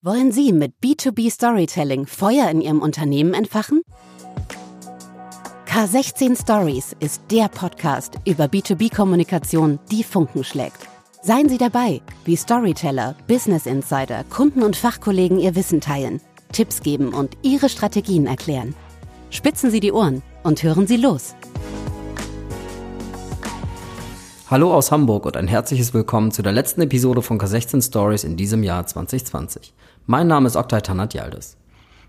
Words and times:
Wollen 0.00 0.30
Sie 0.30 0.52
mit 0.52 0.74
B2B 0.80 1.28
Storytelling 1.28 2.06
Feuer 2.06 2.48
in 2.50 2.60
Ihrem 2.60 2.82
Unternehmen 2.82 3.34
entfachen? 3.34 3.82
K16 5.66 6.40
Stories 6.40 6.94
ist 7.00 7.20
der 7.32 7.48
Podcast 7.48 8.14
über 8.24 8.44
B2B-Kommunikation, 8.44 9.80
die 9.90 10.04
Funken 10.04 10.44
schlägt. 10.44 10.86
Seien 11.20 11.48
Sie 11.48 11.58
dabei, 11.58 12.00
wie 12.24 12.36
Storyteller, 12.36 13.16
Business 13.26 13.66
Insider, 13.66 14.22
Kunden 14.30 14.62
und 14.62 14.76
Fachkollegen 14.76 15.40
ihr 15.40 15.56
Wissen 15.56 15.80
teilen, 15.80 16.20
Tipps 16.52 16.80
geben 16.80 17.12
und 17.12 17.36
ihre 17.42 17.68
Strategien 17.68 18.28
erklären. 18.28 18.76
Spitzen 19.30 19.72
Sie 19.72 19.80
die 19.80 19.90
Ohren 19.90 20.22
und 20.44 20.62
hören 20.62 20.86
Sie 20.86 20.96
los. 20.96 21.34
Hallo 24.50 24.72
aus 24.72 24.90
Hamburg 24.90 25.26
und 25.26 25.36
ein 25.36 25.46
herzliches 25.46 25.92
Willkommen 25.92 26.30
zu 26.30 26.40
der 26.40 26.52
letzten 26.52 26.80
Episode 26.80 27.20
von 27.20 27.38
K16 27.38 27.86
Stories 27.86 28.24
in 28.24 28.38
diesem 28.38 28.62
Jahr 28.62 28.86
2020. 28.86 29.74
Mein 30.10 30.26
Name 30.26 30.46
ist 30.46 30.56
Oktay 30.56 30.80
Tanat 30.80 31.14
Yildiz. 31.14 31.58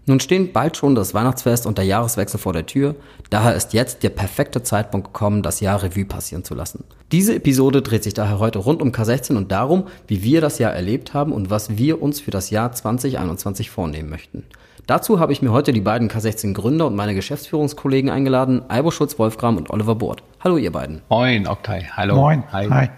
Nun 0.05 0.21
stehen 0.21 0.53
bald 0.53 0.77
schon 0.77 0.95
das 0.95 1.13
Weihnachtsfest 1.13 1.65
und 1.65 1.77
der 1.77 1.83
Jahreswechsel 1.83 2.39
vor 2.39 2.53
der 2.53 2.65
Tür, 2.65 2.95
daher 3.29 3.55
ist 3.55 3.73
jetzt 3.73 4.03
der 4.03 4.09
perfekte 4.09 4.63
Zeitpunkt 4.63 5.07
gekommen, 5.07 5.43
das 5.43 5.59
Jahr 5.59 5.83
Revue 5.83 6.05
passieren 6.05 6.45
zu 6.45 6.55
lassen. 6.55 6.85
Diese 7.11 7.35
Episode 7.35 7.81
dreht 7.81 8.05
sich 8.05 8.13
daher 8.13 8.39
heute 8.39 8.59
rund 8.59 8.81
um 8.81 8.91
K16 8.93 9.35
und 9.35 9.51
darum, 9.51 9.87
wie 10.07 10.23
wir 10.23 10.39
das 10.39 10.59
Jahr 10.59 10.71
erlebt 10.71 11.13
haben 11.13 11.33
und 11.33 11.49
was 11.49 11.77
wir 11.77 12.01
uns 12.01 12.21
für 12.21 12.31
das 12.31 12.51
Jahr 12.51 12.71
2021 12.71 13.69
vornehmen 13.69 14.09
möchten. 14.09 14.45
Dazu 14.87 15.19
habe 15.19 15.33
ich 15.33 15.41
mir 15.41 15.51
heute 15.51 15.73
die 15.73 15.81
beiden 15.81 16.09
K16 16.09 16.53
Gründer 16.53 16.87
und 16.87 16.95
meine 16.95 17.15
Geschäftsführungskollegen 17.15 18.09
eingeladen, 18.09 18.61
Albo 18.69 18.91
Schulz-Wolfgram 18.91 19.57
und 19.57 19.71
Oliver 19.71 19.95
Burt. 19.95 20.23
Hallo 20.39 20.55
ihr 20.55 20.71
beiden. 20.71 21.01
Moin, 21.09 21.45
Oktay. 21.47 21.83
Hallo. 21.97 22.15
Moin. 22.15 22.45
Hi. 22.53 22.69
Hi. 22.69 22.89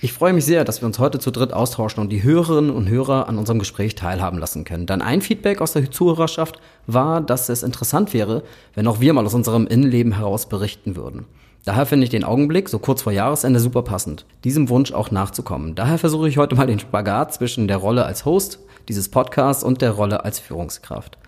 Ich 0.00 0.12
freue 0.12 0.32
mich 0.32 0.44
sehr, 0.44 0.64
dass 0.64 0.80
wir 0.80 0.86
uns 0.86 1.00
heute 1.00 1.18
zu 1.18 1.32
dritt 1.32 1.52
austauschen 1.52 2.00
und 2.00 2.10
die 2.10 2.22
Hörerinnen 2.22 2.70
und 2.70 2.88
Hörer 2.88 3.28
an 3.28 3.36
unserem 3.36 3.58
Gespräch 3.58 3.96
teilhaben 3.96 4.38
lassen 4.38 4.62
können. 4.62 4.86
Dann 4.86 5.02
ein 5.02 5.22
Feedback 5.22 5.60
aus 5.60 5.72
der 5.72 5.90
Zuhörerschaft 5.90 6.60
war, 6.86 7.20
dass 7.20 7.48
es 7.48 7.64
interessant 7.64 8.14
wäre, 8.14 8.44
wenn 8.76 8.86
auch 8.86 9.00
wir 9.00 9.12
mal 9.12 9.26
aus 9.26 9.34
unserem 9.34 9.66
Innenleben 9.66 10.12
heraus 10.12 10.48
berichten 10.48 10.94
würden. 10.94 11.24
Daher 11.64 11.84
finde 11.84 12.04
ich 12.04 12.10
den 12.10 12.22
Augenblick, 12.22 12.68
so 12.68 12.78
kurz 12.78 13.02
vor 13.02 13.12
Jahresende, 13.12 13.58
super 13.58 13.82
passend, 13.82 14.24
diesem 14.44 14.68
Wunsch 14.68 14.92
auch 14.92 15.10
nachzukommen. 15.10 15.74
Daher 15.74 15.98
versuche 15.98 16.28
ich 16.28 16.38
heute 16.38 16.54
mal 16.54 16.68
den 16.68 16.78
Spagat 16.78 17.34
zwischen 17.34 17.66
der 17.66 17.78
Rolle 17.78 18.06
als 18.06 18.24
Host 18.24 18.60
dieses 18.88 19.08
Podcasts 19.08 19.64
und 19.64 19.82
der 19.82 19.90
Rolle 19.90 20.24
als 20.24 20.38
Führungskraft. 20.38 21.18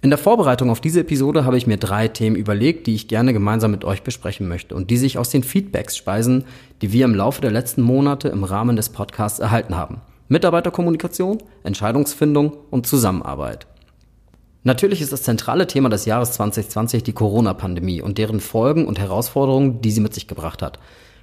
In 0.00 0.10
der 0.10 0.18
Vorbereitung 0.18 0.70
auf 0.70 0.80
diese 0.80 1.00
Episode 1.00 1.44
habe 1.44 1.58
ich 1.58 1.66
mir 1.66 1.76
drei 1.76 2.06
Themen 2.06 2.36
überlegt, 2.36 2.86
die 2.86 2.94
ich 2.94 3.08
gerne 3.08 3.32
gemeinsam 3.32 3.72
mit 3.72 3.84
euch 3.84 4.04
besprechen 4.04 4.46
möchte 4.46 4.76
und 4.76 4.90
die 4.90 4.96
sich 4.96 5.18
aus 5.18 5.30
den 5.30 5.42
Feedbacks 5.42 5.96
speisen, 5.96 6.44
die 6.82 6.92
wir 6.92 7.04
im 7.04 7.16
Laufe 7.16 7.40
der 7.40 7.50
letzten 7.50 7.82
Monate 7.82 8.28
im 8.28 8.44
Rahmen 8.44 8.76
des 8.76 8.90
Podcasts 8.90 9.40
erhalten 9.40 9.74
haben. 9.74 10.00
Mitarbeiterkommunikation, 10.28 11.38
Entscheidungsfindung 11.64 12.52
und 12.70 12.86
Zusammenarbeit. 12.86 13.66
Natürlich 14.62 15.00
ist 15.00 15.12
das 15.12 15.24
zentrale 15.24 15.66
Thema 15.66 15.88
des 15.88 16.04
Jahres 16.04 16.32
2020 16.32 17.02
die 17.02 17.12
Corona-Pandemie 17.12 18.00
und 18.00 18.18
deren 18.18 18.38
Folgen 18.38 18.86
und 18.86 19.00
Herausforderungen, 19.00 19.80
die 19.80 19.90
sie 19.90 20.00
mit 20.00 20.14
sich 20.14 20.28
gebracht 20.28 20.62
hat. 20.62 20.78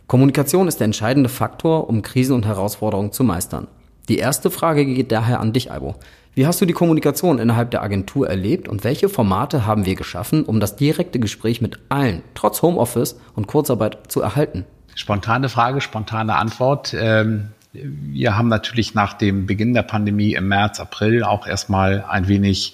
Kommunikation 0.07 0.67
ist 0.67 0.81
der 0.81 0.85
entscheidende 0.85 1.29
Faktor, 1.29 1.87
um 1.87 2.01
Krisen 2.01 2.35
und 2.35 2.45
Herausforderungen 2.45 3.13
zu 3.13 3.23
meistern. 3.23 3.67
Die 4.09 4.17
erste 4.17 4.51
Frage 4.51 4.85
geht 4.85 5.11
daher 5.11 5.39
an 5.39 5.53
dich, 5.53 5.71
Albo. 5.71 5.95
Wie 6.35 6.45
hast 6.45 6.59
du 6.59 6.65
die 6.65 6.73
Kommunikation 6.73 7.39
innerhalb 7.39 7.71
der 7.71 7.81
Agentur 7.81 8.29
erlebt 8.29 8.67
und 8.67 8.83
welche 8.83 9.07
Formate 9.07 9.65
haben 9.65 9.85
wir 9.85 9.95
geschaffen, 9.95 10.43
um 10.43 10.59
das 10.59 10.75
direkte 10.75 11.17
Gespräch 11.17 11.61
mit 11.61 11.79
allen, 11.87 12.23
trotz 12.33 12.61
Homeoffice 12.61 13.17
und 13.35 13.47
Kurzarbeit, 13.47 14.11
zu 14.11 14.19
erhalten? 14.19 14.65
Spontane 14.95 15.47
Frage, 15.47 15.79
spontane 15.79 16.35
Antwort. 16.35 16.93
Ähm, 16.93 17.51
wir 17.71 18.35
haben 18.35 18.49
natürlich 18.49 18.93
nach 18.93 19.13
dem 19.13 19.45
Beginn 19.45 19.73
der 19.73 19.83
Pandemie 19.83 20.33
im 20.33 20.49
März, 20.49 20.81
April 20.81 21.23
auch 21.23 21.47
erstmal 21.47 22.03
ein 22.03 22.27
wenig 22.27 22.73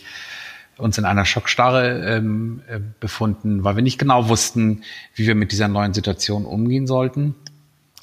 uns 0.80 0.98
in 0.98 1.06
einer 1.06 1.26
Schockstarre 1.26 2.16
ähm, 2.16 2.62
äh, 2.68 2.80
befunden, 3.00 3.64
weil 3.64 3.76
wir 3.76 3.84
nicht 3.84 4.00
genau 4.00 4.28
wussten, 4.28 4.82
wie 5.14 5.28
wir 5.28 5.36
mit 5.36 5.52
dieser 5.52 5.68
neuen 5.68 5.94
Situation 5.94 6.46
umgehen 6.46 6.88
sollten 6.88 7.36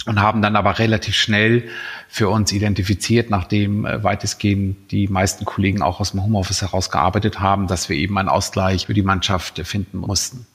und 0.08 0.20
haben 0.20 0.42
dann 0.42 0.56
aber 0.56 0.78
relativ 0.78 1.14
schnell 1.14 1.69
für 2.08 2.28
uns 2.28 2.52
identifiziert, 2.52 3.30
nachdem 3.30 3.84
äh, 3.84 4.02
weitestgehend 4.02 4.91
die 4.91 5.06
meisten 5.06 5.44
Kollegen 5.44 5.82
auch 5.82 6.00
aus 6.00 6.12
dem 6.12 6.22
Homeoffice 6.22 6.62
herausgearbeitet 6.62 7.41
haben, 7.41 7.66
dass 7.66 7.88
wir 7.88 7.96
eben 7.96 8.19
einen 8.19 8.28
Ausgleich 8.28 8.86
für 8.86 8.94
die 8.94 9.02
Mannschaft 9.02 9.60
finden 9.66 9.98
mussten. 9.98 10.46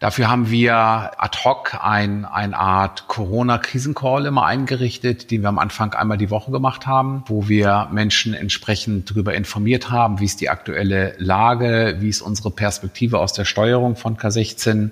Dafür 0.00 0.28
haben 0.28 0.50
wir 0.50 0.74
ad 0.74 1.38
hoc 1.44 1.78
ein, 1.80 2.24
eine 2.24 2.58
Art 2.58 3.08
Corona-Krisencall 3.08 4.26
immer 4.26 4.44
eingerichtet, 4.44 5.30
den 5.30 5.42
wir 5.42 5.48
am 5.48 5.58
Anfang 5.58 5.94
einmal 5.94 6.18
die 6.18 6.30
Woche 6.30 6.50
gemacht 6.50 6.86
haben, 6.86 7.24
wo 7.26 7.48
wir 7.48 7.88
Menschen 7.90 8.34
entsprechend 8.34 9.10
darüber 9.10 9.34
informiert 9.34 9.90
haben, 9.90 10.20
wie 10.20 10.26
ist 10.26 10.40
die 10.40 10.50
aktuelle 10.50 11.14
Lage, 11.18 11.96
wie 12.00 12.08
ist 12.08 12.22
unsere 12.22 12.50
Perspektive 12.50 13.18
aus 13.18 13.32
der 13.32 13.44
Steuerung 13.44 13.96
von 13.96 14.16
K16 14.16 14.90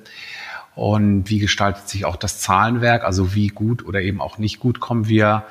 und 0.75 1.29
wie 1.29 1.39
gestaltet 1.39 1.89
sich 1.89 2.05
auch 2.05 2.17
das 2.17 2.41
Zahlenwerk, 2.41 3.05
also 3.05 3.35
wie 3.35 3.49
gut 3.49 3.85
oder 3.85 4.01
eben 4.01 4.21
auch 4.21 4.39
nicht 4.39 4.59
gut 4.61 4.81
kommen 4.81 5.09
wir 5.09 5.45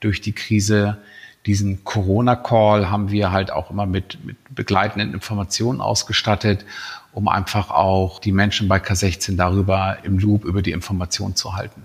durch 0.00 0.20
die 0.20 0.32
Krise. 0.32 0.98
Diesen 1.46 1.84
Corona-Call 1.84 2.90
haben 2.90 3.10
wir 3.10 3.30
halt 3.30 3.52
auch 3.52 3.70
immer 3.70 3.86
mit, 3.86 4.24
mit 4.24 4.36
begleitenden 4.54 5.12
Informationen 5.12 5.80
ausgestattet, 5.80 6.64
um 7.12 7.28
einfach 7.28 7.70
auch 7.70 8.18
die 8.18 8.32
Menschen 8.32 8.66
bei 8.66 8.78
K16 8.78 9.36
darüber 9.36 9.98
im 10.02 10.18
Loop 10.18 10.44
über 10.44 10.62
die 10.62 10.72
Information 10.72 11.36
zu 11.36 11.54
halten. 11.54 11.82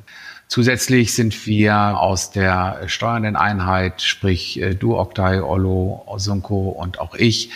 Zusätzlich 0.52 1.14
sind 1.14 1.46
wir 1.46 2.00
aus 2.00 2.32
der 2.32 2.88
steuernden 2.88 3.36
Einheit, 3.36 4.02
sprich 4.02 4.60
äh, 4.60 4.74
du, 4.74 4.98
Oktay, 4.98 5.42
Ollo, 5.42 6.02
Osunko 6.08 6.70
und 6.70 7.00
auch 7.00 7.14
ich, 7.14 7.52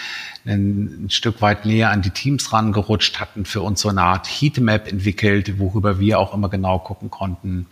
ein, 0.46 1.08
Stück 1.10 1.42
weit 1.42 1.66
näher 1.66 1.90
an 1.90 2.04
die 2.04 2.12
Teams 2.12 2.54
rangerutscht, 2.54 3.20
hatten 3.20 3.46
für 3.46 3.64
uns 3.64 3.82
so 3.82 3.90
eine 3.90 4.04
Art 4.04 4.28
Heatmap 4.28 4.88
entwickelt, 4.88 5.58
worüber 5.58 6.00
wir 6.00 6.20
auch 6.20 6.36
immer 6.36 6.50
genau 6.50 6.78
gucken 6.78 7.10
konnten, 7.10 7.66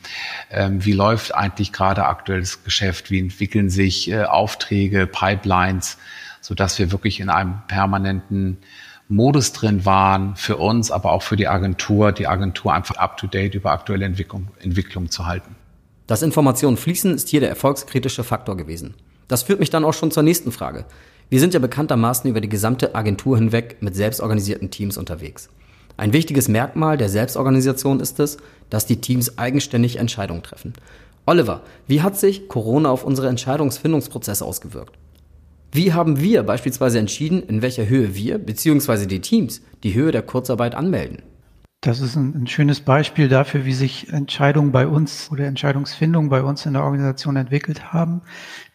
ähm, 0.49 0.83
wie 0.83 0.93
läuft 0.93 1.35
eigentlich 1.35 1.71
gerade 1.71 2.05
aktuelles 2.05 2.63
Geschäft, 2.63 3.11
wie 3.11 3.19
entwickeln 3.19 3.69
sich 3.69 4.09
äh, 4.09 4.23
Aufträge, 4.23 5.05
Pipelines, 5.05 5.99
so 6.39 6.55
dass 6.55 6.79
wir 6.79 6.91
wirklich 6.91 7.19
in 7.19 7.29
einem 7.29 7.61
permanenten 7.67 8.57
Modus 9.11 9.51
drin 9.51 9.85
waren 9.85 10.37
für 10.37 10.55
uns, 10.55 10.89
aber 10.89 11.11
auch 11.11 11.21
für 11.21 11.35
die 11.35 11.49
Agentur, 11.49 12.13
die 12.13 12.27
Agentur 12.27 12.73
einfach 12.73 12.95
up-to-date 12.95 13.55
über 13.55 13.71
aktuelle 13.71 14.05
Entwicklung, 14.05 14.47
Entwicklung 14.59 15.11
zu 15.11 15.25
halten. 15.25 15.57
Dass 16.07 16.21
Informationen 16.21 16.77
fließen, 16.77 17.13
ist 17.13 17.27
hier 17.27 17.41
der 17.41 17.49
erfolgskritische 17.49 18.23
Faktor 18.23 18.55
gewesen. 18.55 18.95
Das 19.27 19.43
führt 19.43 19.59
mich 19.59 19.69
dann 19.69 19.83
auch 19.83 19.93
schon 19.93 20.11
zur 20.11 20.23
nächsten 20.23 20.53
Frage. 20.53 20.85
Wir 21.29 21.41
sind 21.41 21.53
ja 21.53 21.59
bekanntermaßen 21.59 22.29
über 22.29 22.39
die 22.39 22.47
gesamte 22.47 22.95
Agentur 22.95 23.37
hinweg 23.37 23.77
mit 23.81 23.97
selbstorganisierten 23.97 24.71
Teams 24.71 24.97
unterwegs. 24.97 25.49
Ein 25.97 26.13
wichtiges 26.13 26.47
Merkmal 26.47 26.97
der 26.97 27.09
Selbstorganisation 27.09 27.99
ist 27.99 28.17
es, 28.21 28.37
dass 28.69 28.85
die 28.85 29.01
Teams 29.01 29.37
eigenständig 29.37 29.97
Entscheidungen 29.97 30.43
treffen. 30.43 30.71
Oliver, 31.25 31.63
wie 31.85 32.01
hat 32.01 32.17
sich 32.17 32.47
Corona 32.47 32.89
auf 32.89 33.03
unsere 33.03 33.27
Entscheidungsfindungsprozesse 33.27 34.45
ausgewirkt? 34.45 34.97
Wie 35.73 35.93
haben 35.93 36.19
wir 36.19 36.43
beispielsweise 36.43 36.99
entschieden, 36.99 37.43
in 37.43 37.61
welcher 37.61 37.87
Höhe 37.87 38.13
wir 38.13 38.37
bzw. 38.39 39.05
die 39.05 39.21
Teams 39.21 39.61
die 39.83 39.93
Höhe 39.93 40.11
der 40.11 40.21
Kurzarbeit 40.21 40.75
anmelden? 40.75 41.21
Das 41.83 41.99
ist 41.99 42.15
ein, 42.15 42.35
ein, 42.35 42.45
schönes 42.45 42.81
Beispiel 42.81 43.27
dafür, 43.27 43.65
wie 43.65 43.73
sich 43.73 44.13
Entscheidungen 44.13 44.71
bei 44.71 44.85
uns 44.85 45.31
oder 45.31 45.45
Entscheidungsfindung 45.45 46.29
bei 46.29 46.43
uns 46.43 46.65
in 46.67 46.73
der 46.73 46.83
Organisation 46.83 47.37
entwickelt 47.37 47.91
haben. 47.91 48.21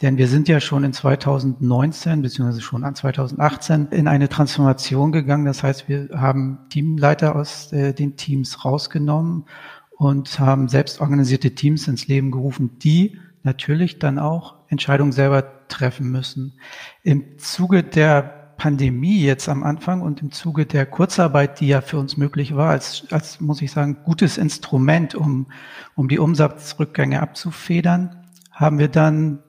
Denn 0.03 0.17
wir 0.17 0.27
sind 0.27 0.49
ja 0.49 0.59
schon 0.59 0.83
in 0.83 0.93
2019 0.93 2.23
beziehungsweise 2.23 2.63
schon 2.63 2.83
an 2.83 2.97
2018 2.97 3.89
in 3.93 4.09
eine 4.09 4.29
Transformation 4.29 5.13
gegangen. 5.13 5.45
Das 5.45 5.63
heißt, 5.63 5.89
wir 5.89 6.09
haben 6.15 6.67
Teamleiter 6.71 7.37
aus 7.37 7.73
äh, 7.73 7.93
den 7.93 8.17
Teams 8.17 8.65
rausgenommen 8.65 9.45
und 9.91 10.41
haben 10.41 10.67
selbst 10.67 11.01
organisierte 11.01 11.55
Teams 11.55 11.87
ins 11.87 12.09
Leben 12.09 12.33
gerufen, 12.33 12.79
die 12.83 13.19
natürlich 13.45 14.01
dann 14.01 14.19
auch 14.19 14.57
Entscheidungen 14.67 15.13
selber 15.13 15.56
treffen 15.69 16.11
müssen. 16.11 16.59
Im 17.03 17.39
Zuge 17.39 17.83
der 17.83 18.55
Pandemie 18.57 19.21
jetzt 19.21 19.49
am 19.49 19.63
Anfang 19.63 20.01
und 20.01 20.23
im 20.23 20.33
Zuge 20.33 20.67
der 20.67 20.87
Kurzarbeit, 20.87 21.61
die 21.61 21.69
ja 21.69 21.81
für 21.81 21.99
uns 21.99 22.17
möglich 22.17 22.57
war, 22.57 22.71
als, 22.71 23.07
als 23.11 23.41
muss 23.41 23.61
ich 23.61 23.71
sagen, 23.71 23.99
gutes 24.05 24.39
Instrument, 24.39 25.15
um, 25.15 25.47
um 25.95 26.09
die 26.09 26.19
Umsatzrückgänge 26.19 27.21
abzufedern, 27.21 28.25
haben 28.51 28.79
wir 28.79 28.89
dann 28.89 29.43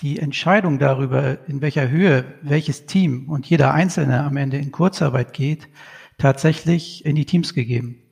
die 0.00 0.18
Entscheidung 0.18 0.78
darüber, 0.78 1.46
in 1.48 1.60
welcher 1.60 1.88
Höhe 1.88 2.24
welches 2.42 2.86
Team 2.86 3.28
und 3.28 3.46
jeder 3.46 3.72
Einzelne 3.72 4.22
am 4.24 4.36
Ende 4.36 4.58
in 4.58 4.72
Kurzarbeit 4.72 5.32
geht, 5.32 5.68
tatsächlich 6.18 7.04
in 7.04 7.14
die 7.16 7.26
Teams 7.26 7.54
gegeben 7.54 8.05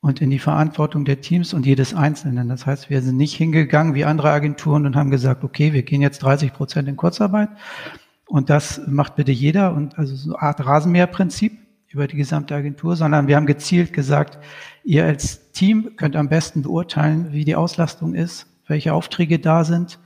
und 0.00 0.20
in 0.20 0.30
die 0.30 0.38
Verantwortung 0.38 1.04
der 1.04 1.20
Teams 1.20 1.52
und 1.54 1.66
jedes 1.66 1.94
Einzelnen. 1.94 2.48
Das 2.48 2.66
heißt, 2.66 2.90
wir 2.90 3.02
sind 3.02 3.16
nicht 3.16 3.34
hingegangen 3.34 3.94
wie 3.94 4.04
andere 4.04 4.30
Agenturen 4.30 4.86
und 4.86 4.96
haben 4.96 5.10
gesagt, 5.10 5.44
okay, 5.44 5.72
wir 5.72 5.82
gehen 5.82 6.02
jetzt 6.02 6.22
30 6.22 6.52
Prozent 6.52 6.88
in 6.88 6.96
Kurzarbeit, 6.96 7.50
und 8.28 8.50
das 8.50 8.82
macht 8.86 9.16
bitte 9.16 9.32
jeder 9.32 9.72
und 9.72 9.98
also 9.98 10.14
so 10.14 10.34
eine 10.34 10.42
Art 10.42 10.64
Rasenmäherprinzip 10.64 11.58
über 11.88 12.06
die 12.06 12.16
gesamte 12.16 12.54
Agentur, 12.54 12.94
sondern 12.94 13.26
wir 13.26 13.36
haben 13.36 13.46
gezielt 13.46 13.94
gesagt, 13.94 14.38
ihr 14.84 15.04
als 15.06 15.50
Team 15.52 15.96
könnt 15.96 16.14
am 16.14 16.28
besten 16.28 16.60
beurteilen, 16.60 17.32
wie 17.32 17.46
die 17.46 17.56
Auslastung 17.56 18.14
ist, 18.14 18.46
welche 18.66 18.92
Aufträge 18.92 19.38
da 19.38 19.64
sind 19.64 19.98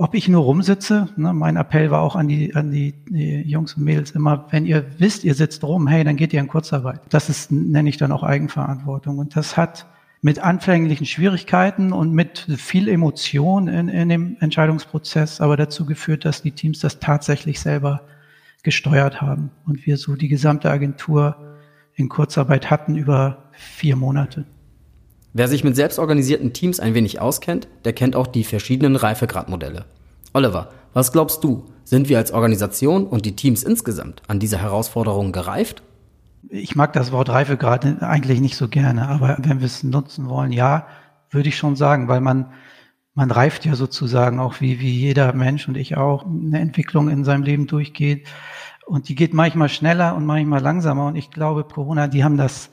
ob 0.00 0.14
ich 0.14 0.28
nur 0.28 0.44
rumsitze, 0.44 1.08
ne, 1.16 1.34
mein 1.34 1.56
Appell 1.56 1.90
war 1.90 2.02
auch 2.02 2.14
an 2.14 2.28
die, 2.28 2.54
an 2.54 2.70
die, 2.70 2.94
die, 3.10 3.42
Jungs 3.42 3.74
und 3.74 3.82
Mädels 3.82 4.12
immer, 4.12 4.46
wenn 4.50 4.64
ihr 4.64 4.86
wisst, 4.98 5.24
ihr 5.24 5.34
sitzt 5.34 5.64
rum, 5.64 5.88
hey, 5.88 6.04
dann 6.04 6.16
geht 6.16 6.32
ihr 6.32 6.38
in 6.38 6.46
Kurzarbeit. 6.46 7.00
Das 7.08 7.28
ist, 7.28 7.50
nenne 7.50 7.88
ich 7.88 7.96
dann 7.96 8.12
auch 8.12 8.22
Eigenverantwortung. 8.22 9.18
Und 9.18 9.34
das 9.34 9.56
hat 9.56 9.86
mit 10.22 10.38
anfänglichen 10.38 11.04
Schwierigkeiten 11.04 11.92
und 11.92 12.12
mit 12.12 12.46
viel 12.56 12.88
Emotion 12.88 13.66
in, 13.66 13.88
in 13.88 14.08
dem 14.08 14.36
Entscheidungsprozess 14.38 15.40
aber 15.40 15.56
dazu 15.56 15.84
geführt, 15.84 16.24
dass 16.24 16.42
die 16.42 16.52
Teams 16.52 16.78
das 16.78 17.00
tatsächlich 17.00 17.58
selber 17.58 18.02
gesteuert 18.62 19.20
haben 19.20 19.50
und 19.66 19.84
wir 19.84 19.96
so 19.96 20.14
die 20.14 20.28
gesamte 20.28 20.70
Agentur 20.70 21.36
in 21.94 22.08
Kurzarbeit 22.08 22.70
hatten 22.70 22.94
über 22.94 23.50
vier 23.50 23.96
Monate. 23.96 24.44
Wer 25.34 25.48
sich 25.48 25.62
mit 25.62 25.76
selbstorganisierten 25.76 26.52
Teams 26.52 26.80
ein 26.80 26.94
wenig 26.94 27.20
auskennt, 27.20 27.68
der 27.84 27.92
kennt 27.92 28.16
auch 28.16 28.26
die 28.26 28.44
verschiedenen 28.44 28.96
Reifegradmodelle. 28.96 29.84
Oliver, 30.32 30.70
was 30.94 31.12
glaubst 31.12 31.44
du? 31.44 31.66
Sind 31.84 32.08
wir 32.08 32.18
als 32.18 32.32
Organisation 32.32 33.06
und 33.06 33.26
die 33.26 33.36
Teams 33.36 33.62
insgesamt 33.62 34.22
an 34.26 34.38
diese 34.38 34.58
Herausforderungen 34.58 35.32
gereift? 35.32 35.82
Ich 36.48 36.76
mag 36.76 36.92
das 36.92 37.12
Wort 37.12 37.28
Reifegrad 37.28 38.02
eigentlich 38.02 38.40
nicht 38.40 38.56
so 38.56 38.68
gerne, 38.68 39.08
aber 39.08 39.36
wenn 39.40 39.60
wir 39.60 39.66
es 39.66 39.82
nutzen 39.82 40.28
wollen, 40.28 40.52
ja, 40.52 40.86
würde 41.30 41.48
ich 41.48 41.56
schon 41.56 41.76
sagen, 41.76 42.08
weil 42.08 42.20
man, 42.20 42.52
man 43.14 43.30
reift 43.30 43.66
ja 43.66 43.74
sozusagen 43.74 44.38
auch 44.38 44.60
wie, 44.60 44.80
wie 44.80 44.90
jeder 44.90 45.34
Mensch 45.34 45.68
und 45.68 45.76
ich 45.76 45.96
auch 45.96 46.24
eine 46.24 46.60
Entwicklung 46.60 47.08
in 47.10 47.24
seinem 47.24 47.42
Leben 47.42 47.66
durchgeht. 47.66 48.28
Und 48.86 49.08
die 49.08 49.14
geht 49.14 49.34
manchmal 49.34 49.68
schneller 49.68 50.14
und 50.14 50.24
manchmal 50.24 50.62
langsamer. 50.62 51.06
Und 51.08 51.16
ich 51.16 51.30
glaube, 51.30 51.64
Corona, 51.64 52.08
die 52.08 52.24
haben 52.24 52.38
das, 52.38 52.70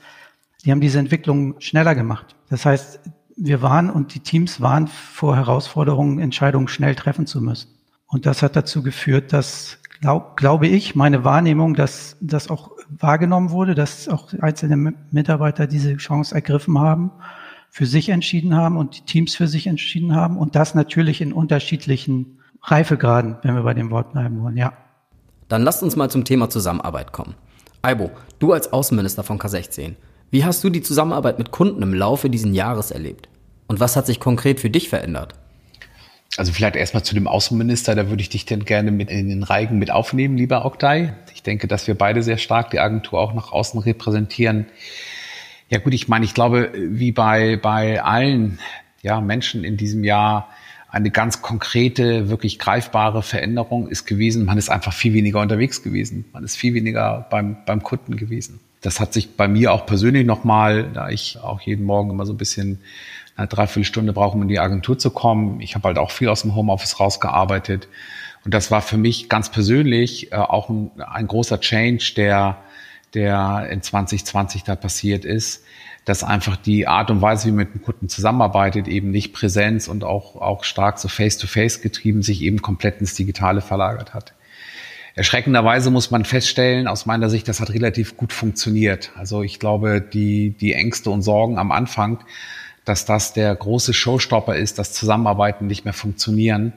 die 0.64 0.70
haben 0.70 0.80
diese 0.80 0.98
Entwicklung 0.98 1.60
schneller 1.60 1.94
gemacht. 1.94 2.35
Das 2.48 2.64
heißt, 2.64 3.00
wir 3.36 3.62
waren 3.62 3.90
und 3.90 4.14
die 4.14 4.20
Teams 4.20 4.60
waren 4.60 4.88
vor 4.88 5.36
Herausforderungen, 5.36 6.18
Entscheidungen 6.18 6.68
schnell 6.68 6.94
treffen 6.94 7.26
zu 7.26 7.40
müssen. 7.40 7.68
Und 8.06 8.24
das 8.24 8.42
hat 8.42 8.56
dazu 8.56 8.82
geführt, 8.82 9.32
dass, 9.32 9.78
glaub, 10.00 10.36
glaube 10.36 10.68
ich, 10.68 10.94
meine 10.94 11.24
Wahrnehmung, 11.24 11.74
dass 11.74 12.16
das 12.20 12.48
auch 12.48 12.70
wahrgenommen 12.88 13.50
wurde, 13.50 13.74
dass 13.74 14.08
auch 14.08 14.32
einzelne 14.40 14.94
Mitarbeiter 15.10 15.66
diese 15.66 15.96
Chance 15.96 16.34
ergriffen 16.34 16.78
haben, 16.78 17.10
für 17.68 17.84
sich 17.84 18.08
entschieden 18.08 18.54
haben 18.54 18.76
und 18.76 18.96
die 18.96 19.02
Teams 19.02 19.34
für 19.34 19.48
sich 19.48 19.66
entschieden 19.66 20.14
haben 20.14 20.38
und 20.38 20.54
das 20.54 20.74
natürlich 20.74 21.20
in 21.20 21.32
unterschiedlichen 21.32 22.38
Reifegraden, 22.62 23.36
wenn 23.42 23.54
wir 23.54 23.62
bei 23.62 23.74
dem 23.74 23.90
Wort 23.90 24.12
bleiben 24.12 24.40
wollen, 24.42 24.56
ja. 24.56 24.72
Dann 25.48 25.62
lasst 25.62 25.82
uns 25.82 25.94
mal 25.94 26.10
zum 26.10 26.24
Thema 26.24 26.48
Zusammenarbeit 26.48 27.12
kommen. 27.12 27.34
Aibo, 27.82 28.10
du 28.38 28.52
als 28.52 28.72
Außenminister 28.72 29.22
von 29.22 29.38
K16, 29.38 29.94
wie 30.30 30.44
hast 30.44 30.62
du 30.64 30.70
die 30.70 30.82
Zusammenarbeit 30.82 31.38
mit 31.38 31.50
Kunden 31.50 31.82
im 31.82 31.94
Laufe 31.94 32.30
dieses 32.30 32.54
Jahres 32.54 32.90
erlebt? 32.90 33.28
Und 33.66 33.80
was 33.80 33.96
hat 33.96 34.06
sich 34.06 34.20
konkret 34.20 34.60
für 34.60 34.70
dich 34.70 34.88
verändert? 34.88 35.34
Also 36.36 36.52
vielleicht 36.52 36.76
erstmal 36.76 37.02
zu 37.02 37.14
dem 37.14 37.26
Außenminister, 37.26 37.94
da 37.94 38.10
würde 38.10 38.20
ich 38.20 38.28
dich 38.28 38.44
denn 38.44 38.64
gerne 38.64 38.90
mit 38.90 39.10
in 39.10 39.28
den 39.28 39.42
Reigen 39.42 39.78
mit 39.78 39.90
aufnehmen, 39.90 40.36
lieber 40.36 40.64
Oktay. 40.64 41.12
Ich 41.34 41.42
denke, 41.42 41.66
dass 41.66 41.86
wir 41.86 41.94
beide 41.94 42.22
sehr 42.22 42.36
stark 42.36 42.70
die 42.70 42.80
Agentur 42.80 43.20
auch 43.20 43.32
nach 43.32 43.52
außen 43.52 43.80
repräsentieren. 43.80 44.66
Ja 45.68 45.78
gut, 45.78 45.94
ich 45.94 46.08
meine, 46.08 46.24
ich 46.24 46.34
glaube, 46.34 46.72
wie 46.74 47.12
bei, 47.12 47.56
bei 47.56 48.02
allen 48.02 48.58
ja, 49.02 49.20
Menschen 49.20 49.64
in 49.64 49.76
diesem 49.76 50.04
Jahr 50.04 50.48
eine 50.88 51.10
ganz 51.10 51.42
konkrete, 51.42 52.28
wirklich 52.28 52.58
greifbare 52.58 53.22
Veränderung 53.22 53.88
ist 53.88 54.06
gewesen. 54.06 54.44
Man 54.44 54.58
ist 54.58 54.70
einfach 54.70 54.92
viel 54.92 55.12
weniger 55.12 55.40
unterwegs 55.40 55.82
gewesen. 55.82 56.24
Man 56.32 56.44
ist 56.44 56.56
viel 56.56 56.74
weniger 56.74 57.26
beim, 57.30 57.56
beim 57.66 57.82
Kunden 57.82 58.16
gewesen. 58.16 58.60
Das 58.80 59.00
hat 59.00 59.12
sich 59.12 59.36
bei 59.36 59.48
mir 59.48 59.72
auch 59.72 59.86
persönlich 59.86 60.24
nochmal, 60.24 60.90
da 60.92 61.08
ich 61.08 61.38
auch 61.38 61.60
jeden 61.60 61.84
Morgen 61.84 62.10
immer 62.10 62.24
so 62.24 62.32
ein 62.32 62.38
bisschen 62.38 62.78
eine 63.36 63.48
Dreiviertelstunde 63.48 64.12
brauche, 64.12 64.36
um 64.36 64.42
in 64.42 64.48
die 64.48 64.58
Agentur 64.58 64.98
zu 64.98 65.10
kommen. 65.10 65.60
Ich 65.60 65.74
habe 65.74 65.88
halt 65.88 65.98
auch 65.98 66.10
viel 66.10 66.28
aus 66.28 66.42
dem 66.42 66.54
Homeoffice 66.54 67.00
rausgearbeitet. 67.00 67.88
Und 68.44 68.54
das 68.54 68.70
war 68.70 68.80
für 68.80 68.96
mich 68.96 69.28
ganz 69.28 69.50
persönlich 69.50 70.32
äh, 70.32 70.36
auch 70.36 70.68
ein, 70.68 70.92
ein 71.00 71.26
großer 71.26 71.60
Change, 71.60 72.12
der, 72.16 72.58
der 73.12 73.68
in 73.70 73.82
2020 73.82 74.62
da 74.62 74.76
passiert 74.76 75.24
ist, 75.24 75.64
dass 76.06 76.22
einfach 76.22 76.56
die 76.56 76.86
Art 76.86 77.10
und 77.10 77.20
Weise, 77.20 77.48
wie 77.48 77.50
man 77.50 77.66
mit 77.66 77.74
dem 77.74 77.82
Kunden 77.82 78.08
zusammenarbeitet, 78.08 78.86
eben 78.86 79.10
nicht 79.10 79.32
Präsenz 79.34 79.88
und 79.88 80.04
auch, 80.04 80.36
auch 80.36 80.62
stark 80.62 80.98
so 80.98 81.08
face-to-face 81.08 81.78
-face 81.78 81.82
getrieben, 81.82 82.22
sich 82.22 82.42
eben 82.42 82.62
komplett 82.62 83.00
ins 83.00 83.14
Digitale 83.14 83.60
verlagert 83.60 84.14
hat. 84.14 84.32
Erschreckenderweise 85.16 85.90
muss 85.90 86.12
man 86.12 86.24
feststellen, 86.24 86.86
aus 86.86 87.06
meiner 87.06 87.28
Sicht, 87.28 87.48
das 87.48 87.60
hat 87.60 87.70
relativ 87.70 88.16
gut 88.16 88.32
funktioniert. 88.32 89.10
Also 89.16 89.42
ich 89.42 89.58
glaube, 89.58 90.00
die, 90.00 90.50
die 90.50 90.74
Ängste 90.74 91.10
und 91.10 91.22
Sorgen 91.22 91.58
am 91.58 91.72
Anfang, 91.72 92.20
dass 92.84 93.04
das 93.04 93.32
der 93.32 93.56
große 93.56 93.92
Showstopper 93.92 94.54
ist, 94.54 94.78
dass 94.78 94.92
Zusammenarbeiten 94.92 95.66
nicht 95.66 95.84
mehr 95.84 95.94
funktionieren, 95.94 96.72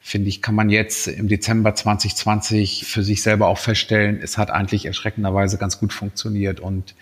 finde 0.00 0.30
ich, 0.30 0.40
kann 0.40 0.54
man 0.54 0.70
jetzt 0.70 1.06
im 1.06 1.28
Dezember 1.28 1.74
2020 1.74 2.86
für 2.86 3.02
sich 3.02 3.22
selber 3.22 3.48
auch 3.48 3.58
feststellen, 3.58 4.18
es 4.22 4.38
hat 4.38 4.50
eigentlich 4.50 4.86
erschreckenderweise 4.86 5.58
ganz 5.58 5.78
gut 5.78 5.92
funktioniert. 5.92 6.60
Und 6.60 6.94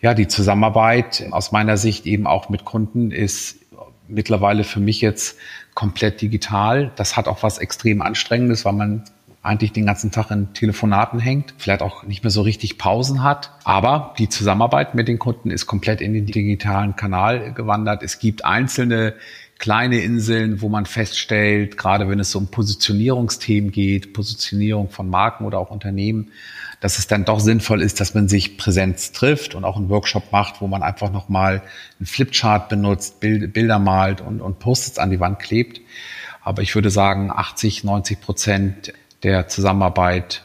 ja, 0.00 0.14
die 0.14 0.28
Zusammenarbeit 0.28 1.26
aus 1.30 1.52
meiner 1.52 1.76
Sicht 1.76 2.06
eben 2.06 2.26
auch 2.26 2.48
mit 2.48 2.64
Kunden 2.64 3.10
ist 3.10 3.58
mittlerweile 4.06 4.64
für 4.64 4.80
mich 4.80 5.00
jetzt 5.00 5.36
komplett 5.74 6.20
digital. 6.20 6.92
Das 6.96 7.16
hat 7.16 7.28
auch 7.28 7.42
was 7.42 7.58
extrem 7.58 8.00
Anstrengendes, 8.02 8.64
weil 8.64 8.72
man 8.72 9.04
eigentlich 9.42 9.72
den 9.72 9.86
ganzen 9.86 10.10
Tag 10.10 10.30
in 10.30 10.52
Telefonaten 10.52 11.20
hängt, 11.20 11.54
vielleicht 11.58 11.80
auch 11.80 12.02
nicht 12.02 12.24
mehr 12.24 12.30
so 12.30 12.42
richtig 12.42 12.76
Pausen 12.76 13.22
hat. 13.22 13.52
Aber 13.64 14.14
die 14.18 14.28
Zusammenarbeit 14.28 14.94
mit 14.94 15.08
den 15.08 15.18
Kunden 15.18 15.50
ist 15.50 15.66
komplett 15.66 16.00
in 16.00 16.12
den 16.12 16.26
digitalen 16.26 16.96
Kanal 16.96 17.52
gewandert. 17.52 18.02
Es 18.02 18.18
gibt 18.18 18.44
einzelne 18.44 19.14
kleine 19.58 19.98
Inseln, 19.98 20.62
wo 20.62 20.68
man 20.68 20.86
feststellt, 20.86 21.76
gerade 21.76 22.08
wenn 22.08 22.20
es 22.20 22.34
um 22.34 22.46
Positionierungsthemen 22.48 23.72
geht, 23.72 24.12
Positionierung 24.12 24.88
von 24.88 25.10
Marken 25.10 25.44
oder 25.44 25.58
auch 25.58 25.70
Unternehmen, 25.70 26.30
dass 26.80 26.98
es 26.98 27.08
dann 27.08 27.24
doch 27.24 27.40
sinnvoll 27.40 27.82
ist, 27.82 28.00
dass 28.00 28.14
man 28.14 28.28
sich 28.28 28.56
Präsenz 28.56 29.10
trifft 29.10 29.56
und 29.56 29.64
auch 29.64 29.76
einen 29.76 29.88
Workshop 29.88 30.30
macht, 30.30 30.60
wo 30.60 30.68
man 30.68 30.84
einfach 30.84 31.10
nochmal 31.10 31.62
einen 31.98 32.06
Flipchart 32.06 32.68
benutzt, 32.68 33.18
Bilder 33.20 33.80
malt 33.80 34.20
und, 34.20 34.40
und 34.40 34.60
Post-its 34.60 34.98
an 34.98 35.10
die 35.10 35.18
Wand 35.18 35.40
klebt. 35.40 35.80
Aber 36.40 36.62
ich 36.62 36.74
würde 36.76 36.90
sagen, 36.90 37.32
80, 37.34 37.82
90 37.82 38.20
Prozent 38.20 38.92
der 39.24 39.48
Zusammenarbeit 39.48 40.44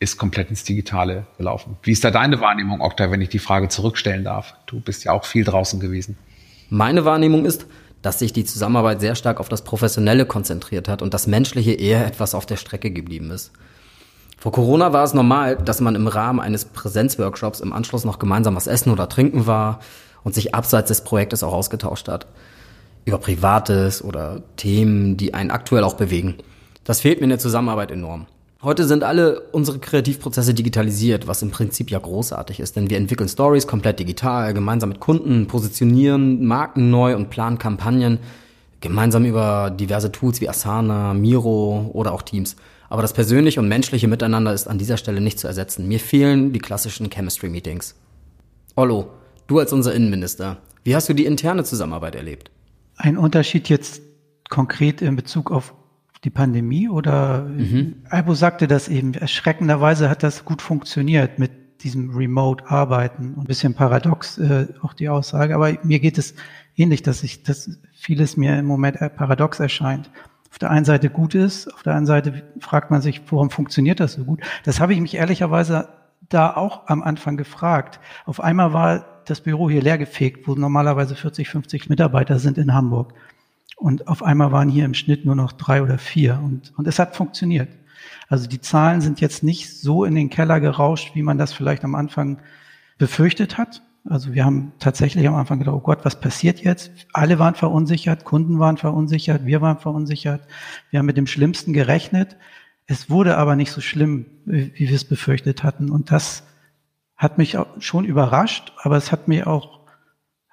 ist 0.00 0.16
komplett 0.16 0.48
ins 0.48 0.64
Digitale 0.64 1.26
gelaufen. 1.36 1.76
Wie 1.82 1.92
ist 1.92 2.04
da 2.04 2.10
deine 2.10 2.40
Wahrnehmung, 2.40 2.80
Okta, 2.80 3.10
wenn 3.10 3.20
ich 3.20 3.28
die 3.28 3.38
Frage 3.38 3.68
zurückstellen 3.68 4.24
darf? 4.24 4.54
Du 4.66 4.80
bist 4.80 5.04
ja 5.04 5.12
auch 5.12 5.24
viel 5.24 5.44
draußen 5.44 5.78
gewesen. 5.78 6.16
Meine 6.70 7.04
Wahrnehmung 7.04 7.44
ist, 7.44 7.66
dass 8.04 8.18
sich 8.18 8.34
die 8.34 8.44
Zusammenarbeit 8.44 9.00
sehr 9.00 9.14
stark 9.14 9.40
auf 9.40 9.48
das 9.48 9.62
Professionelle 9.62 10.26
konzentriert 10.26 10.88
hat 10.88 11.00
und 11.00 11.14
das 11.14 11.26
Menschliche 11.26 11.72
eher 11.72 12.06
etwas 12.06 12.34
auf 12.34 12.44
der 12.44 12.58
Strecke 12.58 12.90
geblieben 12.90 13.30
ist. 13.30 13.50
Vor 14.36 14.52
Corona 14.52 14.92
war 14.92 15.04
es 15.04 15.14
normal, 15.14 15.56
dass 15.56 15.80
man 15.80 15.94
im 15.94 16.06
Rahmen 16.06 16.38
eines 16.38 16.66
Präsenzworkshops 16.66 17.60
im 17.60 17.72
Anschluss 17.72 18.04
noch 18.04 18.18
gemeinsam 18.18 18.56
was 18.56 18.66
essen 18.66 18.92
oder 18.92 19.08
trinken 19.08 19.46
war 19.46 19.80
und 20.22 20.34
sich 20.34 20.54
abseits 20.54 20.88
des 20.88 21.00
Projektes 21.00 21.42
auch 21.42 21.54
ausgetauscht 21.54 22.08
hat. 22.08 22.26
Über 23.06 23.16
Privates 23.16 24.04
oder 24.04 24.42
Themen, 24.56 25.16
die 25.16 25.32
einen 25.32 25.50
aktuell 25.50 25.82
auch 25.82 25.94
bewegen. 25.94 26.34
Das 26.84 27.00
fehlt 27.00 27.20
mir 27.20 27.24
in 27.24 27.30
der 27.30 27.38
Zusammenarbeit 27.38 27.90
enorm. 27.90 28.26
Heute 28.64 28.86
sind 28.86 29.04
alle 29.04 29.40
unsere 29.52 29.78
Kreativprozesse 29.78 30.54
digitalisiert, 30.54 31.26
was 31.26 31.42
im 31.42 31.50
Prinzip 31.50 31.90
ja 31.90 31.98
großartig 31.98 32.60
ist, 32.60 32.76
denn 32.76 32.88
wir 32.88 32.96
entwickeln 32.96 33.28
Stories 33.28 33.66
komplett 33.66 34.00
digital, 34.00 34.54
gemeinsam 34.54 34.88
mit 34.88 35.00
Kunden, 35.00 35.46
positionieren 35.46 36.46
Marken 36.46 36.88
neu 36.88 37.14
und 37.14 37.28
planen 37.28 37.58
Kampagnen, 37.58 38.20
gemeinsam 38.80 39.26
über 39.26 39.70
diverse 39.70 40.10
Tools 40.10 40.40
wie 40.40 40.48
Asana, 40.48 41.12
Miro 41.12 41.90
oder 41.92 42.12
auch 42.12 42.22
Teams. 42.22 42.56
Aber 42.88 43.02
das 43.02 43.12
persönliche 43.12 43.60
und 43.60 43.68
menschliche 43.68 44.08
Miteinander 44.08 44.54
ist 44.54 44.66
an 44.66 44.78
dieser 44.78 44.96
Stelle 44.96 45.20
nicht 45.20 45.38
zu 45.38 45.46
ersetzen. 45.46 45.86
Mir 45.86 46.00
fehlen 46.00 46.54
die 46.54 46.58
klassischen 46.58 47.10
Chemistry-Meetings. 47.10 47.94
Ollo, 48.76 49.10
du 49.46 49.58
als 49.58 49.74
unser 49.74 49.94
Innenminister, 49.94 50.56
wie 50.84 50.96
hast 50.96 51.10
du 51.10 51.12
die 51.12 51.26
interne 51.26 51.64
Zusammenarbeit 51.64 52.14
erlebt? 52.14 52.50
Ein 52.96 53.18
Unterschied 53.18 53.68
jetzt 53.68 54.00
konkret 54.48 55.02
in 55.02 55.16
Bezug 55.16 55.50
auf 55.50 55.74
die 56.24 56.30
Pandemie 56.30 56.88
oder 56.88 57.42
mhm. 57.44 57.96
Albo 58.08 58.34
sagte 58.34 58.66
das 58.66 58.88
eben, 58.88 59.14
erschreckenderweise 59.14 60.08
hat 60.08 60.22
das 60.22 60.44
gut 60.44 60.62
funktioniert 60.62 61.38
mit 61.38 61.82
diesem 61.82 62.16
Remote-Arbeiten. 62.16 63.34
Ein 63.38 63.44
bisschen 63.44 63.74
paradox 63.74 64.38
äh, 64.38 64.68
auch 64.82 64.94
die 64.94 65.08
Aussage, 65.08 65.54
aber 65.54 65.76
mir 65.82 66.00
geht 66.00 66.18
es 66.18 66.34
ähnlich, 66.76 67.02
dass 67.02 67.22
ich, 67.22 67.42
dass 67.42 67.78
vieles 67.92 68.36
mir 68.36 68.58
im 68.58 68.66
Moment 68.66 68.98
paradox 69.16 69.60
erscheint. 69.60 70.10
Auf 70.50 70.58
der 70.58 70.70
einen 70.70 70.84
Seite 70.84 71.10
gut 71.10 71.34
ist, 71.34 71.72
auf 71.74 71.82
der 71.82 71.94
anderen 71.94 72.06
Seite 72.06 72.42
fragt 72.60 72.90
man 72.90 73.02
sich, 73.02 73.20
warum 73.30 73.50
funktioniert 73.50 74.00
das 74.00 74.14
so 74.14 74.24
gut? 74.24 74.40
Das 74.64 74.80
habe 74.80 74.94
ich 74.94 75.00
mich 75.00 75.14
ehrlicherweise 75.16 75.88
da 76.28 76.54
auch 76.54 76.86
am 76.86 77.02
Anfang 77.02 77.36
gefragt. 77.36 78.00
Auf 78.24 78.40
einmal 78.40 78.72
war 78.72 79.04
das 79.26 79.40
Büro 79.40 79.68
hier 79.68 79.82
leergefegt, 79.82 80.46
wo 80.46 80.54
normalerweise 80.54 81.16
40, 81.16 81.48
50 81.48 81.88
Mitarbeiter 81.88 82.38
sind 82.38 82.56
in 82.56 82.72
Hamburg. 82.72 83.14
Und 83.76 84.08
auf 84.08 84.22
einmal 84.22 84.52
waren 84.52 84.68
hier 84.68 84.84
im 84.84 84.94
Schnitt 84.94 85.24
nur 85.24 85.34
noch 85.34 85.52
drei 85.52 85.82
oder 85.82 85.98
vier. 85.98 86.40
Und, 86.42 86.72
und 86.76 86.86
es 86.86 86.98
hat 86.98 87.16
funktioniert. 87.16 87.68
Also 88.28 88.48
die 88.48 88.60
Zahlen 88.60 89.00
sind 89.00 89.20
jetzt 89.20 89.42
nicht 89.42 89.80
so 89.80 90.04
in 90.04 90.14
den 90.14 90.30
Keller 90.30 90.60
gerauscht, 90.60 91.14
wie 91.14 91.22
man 91.22 91.38
das 91.38 91.52
vielleicht 91.52 91.84
am 91.84 91.94
Anfang 91.94 92.38
befürchtet 92.98 93.58
hat. 93.58 93.82
Also 94.08 94.34
wir 94.34 94.44
haben 94.44 94.72
tatsächlich 94.78 95.26
am 95.26 95.34
Anfang 95.34 95.58
gedacht, 95.58 95.76
oh 95.76 95.80
Gott, 95.80 96.04
was 96.04 96.20
passiert 96.20 96.60
jetzt? 96.60 96.90
Alle 97.12 97.38
waren 97.38 97.54
verunsichert, 97.54 98.24
Kunden 98.24 98.58
waren 98.58 98.76
verunsichert, 98.76 99.46
wir 99.46 99.62
waren 99.62 99.78
verunsichert. 99.78 100.46
Wir 100.90 100.98
haben 100.98 101.06
mit 101.06 101.16
dem 101.16 101.26
Schlimmsten 101.26 101.72
gerechnet. 101.72 102.36
Es 102.86 103.08
wurde 103.08 103.38
aber 103.38 103.56
nicht 103.56 103.72
so 103.72 103.80
schlimm, 103.80 104.26
wie 104.44 104.72
wir 104.76 104.94
es 104.94 105.06
befürchtet 105.06 105.62
hatten. 105.62 105.90
Und 105.90 106.10
das 106.10 106.44
hat 107.16 107.38
mich 107.38 107.56
schon 107.78 108.04
überrascht, 108.04 108.72
aber 108.82 108.96
es 108.96 109.10
hat 109.10 109.28
mir 109.28 109.46
auch, 109.46 109.83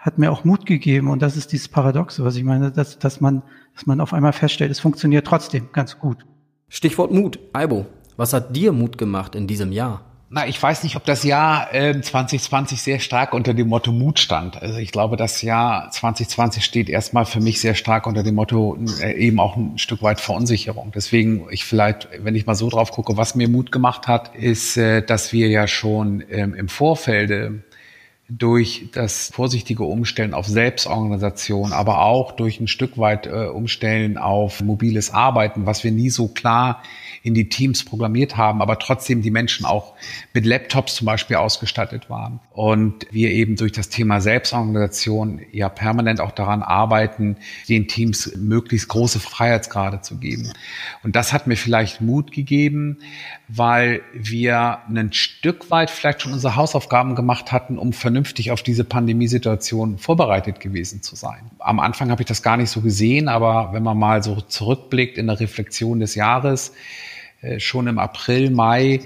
hat 0.01 0.17
mir 0.17 0.31
auch 0.31 0.43
Mut 0.43 0.65
gegeben. 0.65 1.07
Und 1.07 1.21
das 1.21 1.37
ist 1.37 1.51
dieses 1.51 1.69
Paradoxe, 1.69 2.25
was 2.25 2.35
ich 2.35 2.43
meine, 2.43 2.71
dass, 2.71 2.99
dass 2.99 3.21
man, 3.21 3.43
dass 3.75 3.85
man 3.85 4.01
auf 4.01 4.13
einmal 4.13 4.33
feststellt, 4.33 4.71
es 4.71 4.79
funktioniert 4.79 5.25
trotzdem 5.25 5.69
ganz 5.71 5.99
gut. 5.99 6.25
Stichwort 6.67 7.11
Mut. 7.11 7.39
Aibo, 7.53 7.85
was 8.17 8.33
hat 8.33 8.55
dir 8.55 8.71
Mut 8.73 8.97
gemacht 8.97 9.35
in 9.35 9.47
diesem 9.47 9.71
Jahr? 9.71 10.05
Na, 10.33 10.47
ich 10.47 10.63
weiß 10.63 10.83
nicht, 10.83 10.95
ob 10.95 11.03
das 11.03 11.23
Jahr 11.25 11.73
äh, 11.73 11.99
2020 11.99 12.81
sehr 12.81 12.99
stark 12.99 13.33
unter 13.33 13.53
dem 13.53 13.67
Motto 13.67 13.91
Mut 13.91 14.17
stand. 14.17 14.61
Also 14.61 14.79
ich 14.79 14.93
glaube, 14.93 15.17
das 15.17 15.41
Jahr 15.41 15.91
2020 15.91 16.63
steht 16.63 16.89
erstmal 16.89 17.25
für 17.25 17.41
mich 17.41 17.59
sehr 17.59 17.75
stark 17.75 18.07
unter 18.07 18.23
dem 18.23 18.35
Motto 18.35 18.77
äh, 19.01 19.11
eben 19.13 19.41
auch 19.41 19.57
ein 19.57 19.77
Stück 19.77 20.01
weit 20.01 20.21
Verunsicherung. 20.21 20.93
Deswegen, 20.95 21.47
ich 21.51 21.65
vielleicht, 21.65 22.07
wenn 22.17 22.35
ich 22.35 22.45
mal 22.45 22.55
so 22.55 22.69
drauf 22.69 22.91
gucke, 22.91 23.17
was 23.17 23.35
mir 23.35 23.49
Mut 23.49 23.73
gemacht 23.73 24.07
hat, 24.07 24.33
ist, 24.33 24.77
äh, 24.77 25.05
dass 25.05 25.33
wir 25.33 25.49
ja 25.49 25.67
schon 25.67 26.23
ähm, 26.29 26.53
im 26.53 26.69
Vorfelde 26.69 27.63
durch 28.37 28.87
das 28.93 29.29
vorsichtige 29.33 29.83
Umstellen 29.83 30.33
auf 30.33 30.47
Selbstorganisation, 30.47 31.73
aber 31.73 32.01
auch 32.01 32.31
durch 32.31 32.61
ein 32.61 32.67
Stück 32.67 32.97
weit 32.97 33.27
äh, 33.27 33.47
Umstellen 33.47 34.17
auf 34.17 34.61
mobiles 34.61 35.11
Arbeiten, 35.11 35.65
was 35.65 35.83
wir 35.83 35.91
nie 35.91 36.09
so 36.09 36.29
klar 36.29 36.81
in 37.23 37.33
die 37.33 37.49
Teams 37.49 37.85
programmiert 37.85 38.35
haben, 38.37 38.61
aber 38.61 38.79
trotzdem 38.79 39.21
die 39.21 39.31
Menschen 39.31 39.65
auch 39.65 39.93
mit 40.33 40.45
Laptops 40.45 40.95
zum 40.95 41.05
Beispiel 41.05 41.35
ausgestattet 41.35 42.09
waren. 42.09 42.39
Und 42.51 43.05
wir 43.11 43.29
eben 43.31 43.55
durch 43.55 43.71
das 43.71 43.89
Thema 43.89 44.21
Selbstorganisation 44.21 45.41
ja 45.51 45.69
permanent 45.69 46.19
auch 46.19 46.31
daran 46.31 46.63
arbeiten, 46.63 47.37
den 47.69 47.87
Teams 47.87 48.35
möglichst 48.37 48.87
große 48.87 49.19
Freiheitsgrade 49.19 50.01
zu 50.01 50.17
geben. 50.17 50.51
Und 51.03 51.15
das 51.15 51.31
hat 51.31 51.45
mir 51.45 51.57
vielleicht 51.57 52.01
Mut 52.01 52.31
gegeben, 52.31 52.97
weil 53.47 54.01
wir 54.13 54.79
ein 54.89 55.13
Stück 55.13 55.69
weit 55.69 55.91
vielleicht 55.91 56.23
schon 56.23 56.33
unsere 56.33 56.55
Hausaufgaben 56.55 57.15
gemacht 57.15 57.51
hatten, 57.51 57.77
um 57.77 57.93
vernünftig 57.93 58.51
auf 58.51 58.63
diese 58.63 58.83
Pandemiesituation 58.83 59.99
vorbereitet 59.99 60.59
gewesen 60.59 61.03
zu 61.03 61.15
sein. 61.15 61.51
Am 61.59 61.79
Anfang 61.79 62.09
habe 62.09 62.23
ich 62.23 62.27
das 62.27 62.41
gar 62.41 62.57
nicht 62.57 62.69
so 62.69 62.81
gesehen, 62.81 63.27
aber 63.27 63.73
wenn 63.73 63.83
man 63.83 63.97
mal 63.97 64.23
so 64.23 64.41
zurückblickt 64.41 65.17
in 65.17 65.27
der 65.27 65.39
Reflexion 65.39 65.99
des 65.99 66.15
Jahres, 66.15 66.73
schon 67.59 67.87
im 67.87 67.99
April, 67.99 68.51
Mai 68.51 69.01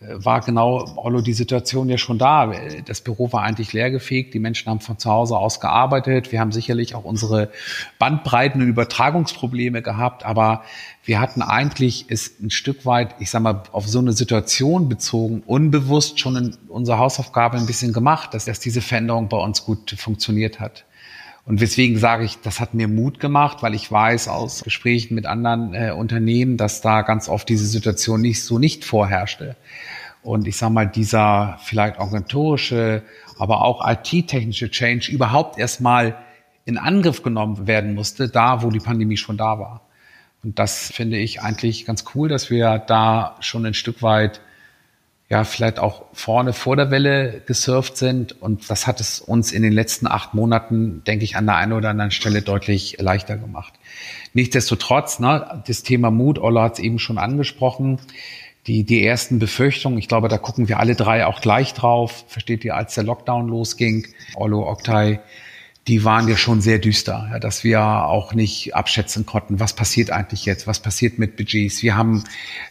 äh, 0.00 0.24
war 0.24 0.40
genau, 0.40 0.84
Ollo, 0.96 1.20
die 1.20 1.32
Situation 1.32 1.88
ja 1.88 1.98
schon 1.98 2.18
da. 2.18 2.52
Das 2.86 3.00
Büro 3.00 3.32
war 3.32 3.42
eigentlich 3.42 3.72
leergefegt. 3.72 4.34
Die 4.34 4.38
Menschen 4.38 4.68
haben 4.70 4.80
von 4.80 4.98
zu 4.98 5.10
Hause 5.10 5.36
aus 5.36 5.60
gearbeitet. 5.60 6.32
Wir 6.32 6.40
haben 6.40 6.52
sicherlich 6.52 6.94
auch 6.94 7.04
unsere 7.04 7.50
Bandbreiten 7.98 8.62
und 8.62 8.68
Übertragungsprobleme 8.68 9.82
gehabt. 9.82 10.24
Aber 10.24 10.62
wir 11.04 11.20
hatten 11.20 11.42
eigentlich 11.42 12.06
es 12.08 12.40
ein 12.40 12.50
Stück 12.50 12.86
weit, 12.86 13.14
ich 13.18 13.30
sag 13.30 13.42
mal, 13.42 13.62
auf 13.72 13.86
so 13.86 13.98
eine 13.98 14.12
Situation 14.12 14.88
bezogen, 14.88 15.42
unbewusst 15.46 16.18
schon 16.20 16.36
in 16.36 16.56
unserer 16.68 16.98
Hausaufgabe 16.98 17.58
ein 17.58 17.66
bisschen 17.66 17.92
gemacht, 17.92 18.34
dass, 18.34 18.46
dass 18.46 18.60
diese 18.60 18.80
Veränderung 18.80 19.28
bei 19.28 19.38
uns 19.38 19.64
gut 19.64 19.90
funktioniert 19.98 20.60
hat. 20.60 20.84
Und 21.46 21.60
weswegen 21.60 21.98
sage 21.98 22.24
ich, 22.24 22.38
das 22.40 22.60
hat 22.60 22.74
mir 22.74 22.86
Mut 22.86 23.18
gemacht, 23.18 23.62
weil 23.62 23.74
ich 23.74 23.90
weiß 23.90 24.28
aus 24.28 24.62
Gesprächen 24.62 25.14
mit 25.14 25.26
anderen 25.26 25.74
äh, 25.74 25.90
Unternehmen, 25.92 26.56
dass 26.56 26.80
da 26.80 27.02
ganz 27.02 27.28
oft 27.28 27.48
diese 27.48 27.66
Situation 27.66 28.20
nicht 28.20 28.44
so 28.44 28.58
nicht 28.58 28.84
vorherrschte. 28.84 29.56
Und 30.22 30.46
ich 30.46 30.56
sage 30.56 30.72
mal, 30.72 30.86
dieser 30.86 31.58
vielleicht 31.62 31.98
organisatorische, 31.98 33.02
aber 33.38 33.64
auch 33.64 33.86
IT-technische 33.88 34.70
Change 34.70 35.10
überhaupt 35.10 35.58
erstmal 35.58 36.16
in 36.66 36.76
Angriff 36.76 37.22
genommen 37.22 37.66
werden 37.66 37.94
musste, 37.94 38.28
da 38.28 38.62
wo 38.62 38.70
die 38.70 38.80
Pandemie 38.80 39.16
schon 39.16 39.38
da 39.38 39.58
war. 39.58 39.80
Und 40.42 40.58
das 40.58 40.90
finde 40.92 41.18
ich 41.18 41.42
eigentlich 41.42 41.86
ganz 41.86 42.04
cool, 42.14 42.28
dass 42.28 42.50
wir 42.50 42.78
da 42.78 43.36
schon 43.40 43.64
ein 43.66 43.74
Stück 43.74 44.02
weit 44.02 44.40
ja, 45.30 45.44
vielleicht 45.44 45.78
auch 45.78 46.02
vorne 46.12 46.52
vor 46.52 46.74
der 46.74 46.90
Welle 46.90 47.40
gesurft 47.46 47.96
sind. 47.96 48.42
Und 48.42 48.68
das 48.68 48.88
hat 48.88 49.00
es 49.00 49.20
uns 49.20 49.52
in 49.52 49.62
den 49.62 49.72
letzten 49.72 50.08
acht 50.08 50.34
Monaten, 50.34 51.04
denke 51.06 51.24
ich, 51.24 51.36
an 51.36 51.46
der 51.46 51.54
einen 51.54 51.72
oder 51.72 51.90
anderen 51.90 52.10
Stelle 52.10 52.42
deutlich 52.42 52.96
leichter 52.98 53.36
gemacht. 53.36 53.72
Nichtsdestotrotz, 54.34 55.20
ne, 55.20 55.62
das 55.68 55.84
Thema 55.84 56.10
Mut, 56.10 56.40
Ola 56.40 56.64
hat 56.64 56.74
es 56.74 56.78
eben 56.80 56.98
schon 56.98 57.16
angesprochen, 57.16 58.00
die, 58.66 58.82
die 58.82 59.06
ersten 59.06 59.38
Befürchtungen, 59.38 59.98
ich 59.98 60.08
glaube, 60.08 60.28
da 60.28 60.36
gucken 60.36 60.68
wir 60.68 60.80
alle 60.80 60.96
drei 60.96 61.24
auch 61.24 61.40
gleich 61.40 61.74
drauf. 61.74 62.24
Versteht 62.26 62.64
ihr, 62.64 62.74
als 62.74 62.96
der 62.96 63.04
Lockdown 63.04 63.48
losging, 63.48 64.08
Olo, 64.34 64.68
Oktay, 64.68 65.20
die 65.90 66.04
waren 66.04 66.28
ja 66.28 66.36
schon 66.36 66.60
sehr 66.60 66.78
düster, 66.78 67.28
ja, 67.32 67.40
dass 67.40 67.64
wir 67.64 67.82
auch 67.82 68.32
nicht 68.32 68.76
abschätzen 68.76 69.26
konnten, 69.26 69.58
was 69.58 69.72
passiert 69.72 70.12
eigentlich 70.12 70.44
jetzt, 70.44 70.68
was 70.68 70.78
passiert 70.78 71.18
mit 71.18 71.36
Budgets. 71.36 71.82
Wir 71.82 71.96
haben 71.96 72.22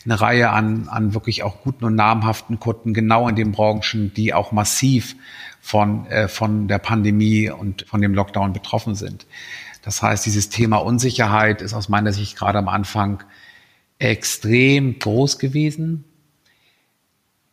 eine 0.06 0.22
Reihe 0.22 0.52
an, 0.52 0.88
an 0.88 1.14
wirklich 1.14 1.44
auch 1.44 1.62
guten 1.62 1.84
und 1.84 1.96
namhaften 1.96 2.62
Kunden 2.62 2.94
genau 2.94 3.28
in 3.28 3.36
den 3.36 3.52
Branchen, 3.52 4.14
die 4.14 4.34
auch 4.34 4.54
massiv 4.54 5.18
von, 5.60 6.06
äh, 6.06 6.30
von 6.30 6.70
der 6.70 6.78
Pandemie 6.80 7.50
und 7.50 7.86
von 7.90 8.00
dem 8.00 8.14
Lockdown 8.14 8.54
betroffen 8.54 8.96
sind. 8.96 9.28
Das 9.82 10.02
heißt, 10.02 10.26
dieses 10.26 10.48
Thema 10.48 10.78
Unsicherheit 10.78 11.62
ist 11.62 11.74
aus 11.74 11.90
meiner 11.90 12.14
Sicht 12.14 12.38
gerade 12.38 12.60
am 12.60 12.70
Anfang 12.70 13.22
extrem 13.98 14.98
groß 14.98 15.40
gewesen. 15.40 16.06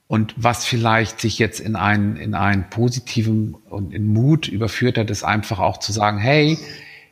Und 0.09 0.35
was 0.37 0.65
vielleicht 0.65 1.21
sich 1.21 1.39
jetzt 1.39 1.59
in 1.59 1.75
einen, 1.75 2.17
in 2.17 2.35
einen 2.35 2.71
positiven 2.71 3.55
und 3.69 3.93
in 3.93 4.13
Mut 4.13 4.47
überführt 4.47 4.99
hat, 4.99 5.11
ist 5.11 5.25
einfach 5.25 5.59
auch 5.59 5.79
zu 5.79 5.93
sagen, 5.93 6.19
hey, 6.19 6.59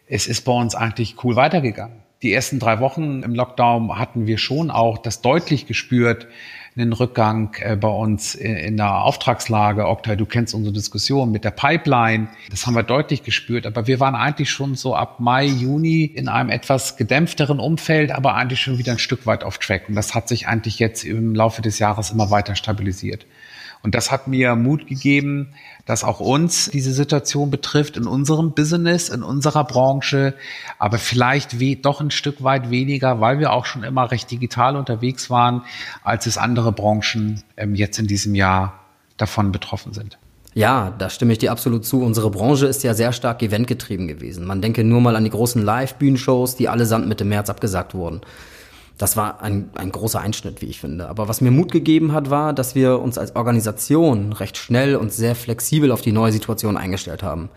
es 0.07 0.27
ist 0.27 0.43
bei 0.43 0.53
uns 0.53 0.75
eigentlich 0.75 1.17
cool 1.25 1.35
weitergegangen. 1.35 2.05
Die 2.23 2.33
ersten 2.33 2.59
drei 2.59 2.81
Wochen 2.81 3.23
im 3.23 3.35
Lockdown 3.35 3.99
hatten 3.99 4.27
wir 4.27 4.39
schon 4.39 4.71
auch 4.71 4.99
das 4.99 5.21
deutlich 5.21 5.67
gespürt, 5.67 6.29
einen 6.77 6.93
Rückgang 6.93 7.55
äh, 7.61 7.77
bei 7.77 7.89
uns 7.89 8.35
in 8.35 8.77
der 8.77 9.03
Auftragslage. 9.03 9.87
Oktay, 9.87 10.17
du 10.17 10.27
kennst 10.27 10.55
unsere 10.55 10.73
Diskussion 10.73 11.31
mit 11.31 11.45
der 11.45 11.53
Pipeline. 11.53 12.29
Das 12.51 12.67
haben 12.67 12.75
wir 12.75 12.83
deutlich 12.83 13.23
gespürt. 13.23 13.67
Aber 13.67 13.87
wir 13.87 14.01
waren 14.01 14.17
eigentlich 14.17 14.51
schon 14.51 14.75
so 14.75 14.97
ab 14.97 15.21
Mai, 15.21 15.45
Juni 15.47 16.05
in 16.05 16.29
einem 16.29 16.51
etwas 16.51 16.97
gedämpfteren 16.97 17.61
Umfeld, 17.61 18.11
aber 18.11 18.35
eigentlich 18.35 18.61
schon 18.61 18.79
wieder 18.79 18.93
ein 18.93 18.99
Stück 18.99 19.25
weit 19.27 19.45
auf 19.45 19.59
Track. 19.59 19.89
Und 19.89 19.95
das 19.95 20.15
hat 20.15 20.29
sich 20.29 20.49
eigentlich 20.49 20.81
jetzt 20.81 21.05
im 21.05 21.35
Laufe 21.35 21.63
des 21.63 21.79
Jahres 21.79 22.11
immer 22.11 22.31
weiter 22.31 22.57
stabilisiert. 22.57 23.25
Und 23.85 23.95
das 23.95 24.11
hat 24.11 24.29
mir 24.29 24.57
Mut 24.57 24.87
gegeben, 24.87 25.51
dass 25.85 26.05
auch 26.05 26.19
uns 26.19 26.71
diese 26.71 26.95
Situation 26.95 27.51
betrifft 27.51 27.99
in 27.99 28.07
unserem 28.07 28.53
Business, 28.53 29.11
in 29.11 29.23
unserer 29.23 29.63
Branche, 29.65 30.33
aber 30.79 30.97
vielleicht 30.97 31.61
doch 31.85 32.01
ein 32.01 32.11
Stück 32.11 32.43
weit 32.43 32.71
weniger, 32.71 33.21
weil 33.21 33.41
wir 33.41 33.53
auch 33.53 33.67
schon 33.67 33.85
immer 33.85 34.11
recht 34.11 34.31
digital 34.31 34.77
unterwegs 34.77 35.29
waren, 35.29 35.65
als 36.03 36.25
es 36.25 36.39
andere 36.39 36.73
Branchen 36.73 37.43
ähm, 37.59 37.75
jetzt 37.75 37.99
in 37.99 38.07
diesem 38.07 38.35
Jahr 38.35 38.81
davon 39.19 39.53
betroffen 39.53 39.93
sind. 39.93 40.17
Ja, 40.55 40.95
da 40.99 41.11
stimme 41.11 41.33
ich 41.33 41.39
dir 41.39 41.53
absolut 41.53 41.85
zu. 41.85 42.03
Unsere 42.03 42.31
Branche 42.31 42.67
ist 42.67 42.85
ja 42.85 42.95
sehr 42.95 43.13
stark 43.13 43.43
eventgetrieben 43.43 44.09
gewesen. 44.09 44.47
Man 44.47 44.63
denke 44.63 44.83
nur 44.83 45.03
mal 45.03 45.15
an 45.15 45.25
die 45.25 45.31
großen 45.31 45.63
Live-Bühnenshows, 45.63 46.57
die 46.57 46.71
allesamt 46.71 47.07
Mitte 47.07 47.27
März 47.27 47.51
abgesagt 47.51 47.93
wurden 47.93 48.23
das 48.99 49.17
war 49.17 49.43
ein, 49.43 49.71
ein 49.75 49.91
großer 49.91 50.21
Einschnitt, 50.21 50.63
wie 50.63 50.67
ich 50.67 50.81
finde. 50.81 51.09
Aber 51.09 51.29
was 51.29 51.41
mir 51.41 51.51
Mut 51.51 51.73
gegeben 51.73 52.13
hat, 52.13 52.31
war, 52.31 52.53
dass 52.53 52.75
wir 52.75 53.01
uns 53.01 53.19
als 53.19 53.35
Organisation 53.35 54.33
recht 54.33 54.57
schnell 54.57 54.97
und 54.97 55.13
sehr 55.13 55.35
flexibel 55.35 55.91
auf 55.91 56.01
die 56.01 56.13
neue 56.13 56.33
Situation 56.33 56.77
eingestellt 56.77 57.23
haben. 57.23 57.49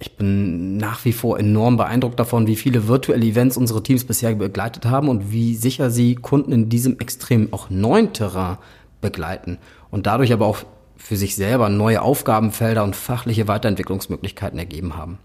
Ich 0.00 0.16
bin 0.16 0.76
nach 0.76 1.04
wie 1.04 1.12
vor 1.12 1.38
enorm 1.38 1.76
beeindruckt 1.76 2.18
davon, 2.18 2.48
wie 2.48 2.56
viele 2.56 2.88
virtuelle 2.88 3.24
Events 3.24 3.56
unsere 3.56 3.82
Teams 3.82 4.04
bisher 4.04 4.34
begleitet 4.34 4.86
haben 4.86 5.08
und 5.08 5.30
wie 5.30 5.54
sicher 5.54 5.90
sie 5.90 6.16
Kunden 6.16 6.52
in 6.52 6.68
diesem 6.68 6.98
extrem 6.98 7.52
auch 7.52 7.70
neuen 7.70 8.12
Terrain 8.12 8.58
begleiten 9.00 9.58
und 9.90 10.06
dadurch 10.06 10.32
aber 10.32 10.46
auch 10.46 10.58
für 10.96 11.16
sich 11.16 11.36
selber 11.36 11.68
neue 11.68 12.02
Aufgabenfelder 12.02 12.82
und 12.82 12.96
fachliche 12.96 13.46
Weiterentwicklungsmöglichkeiten 13.46 14.58
ergeben 14.58 14.96
haben. 14.96 15.18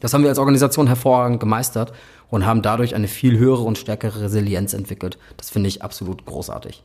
Das 0.00 0.12
haben 0.12 0.22
wir 0.22 0.28
als 0.28 0.38
Organisation 0.38 0.86
hervorragend 0.86 1.40
gemeistert 1.40 1.92
und 2.28 2.44
haben 2.44 2.62
dadurch 2.62 2.94
eine 2.94 3.08
viel 3.08 3.38
höhere 3.38 3.62
und 3.62 3.78
stärkere 3.78 4.22
Resilienz 4.22 4.74
entwickelt. 4.74 5.18
Das 5.36 5.50
finde 5.50 5.68
ich 5.68 5.82
absolut 5.82 6.24
großartig. 6.26 6.82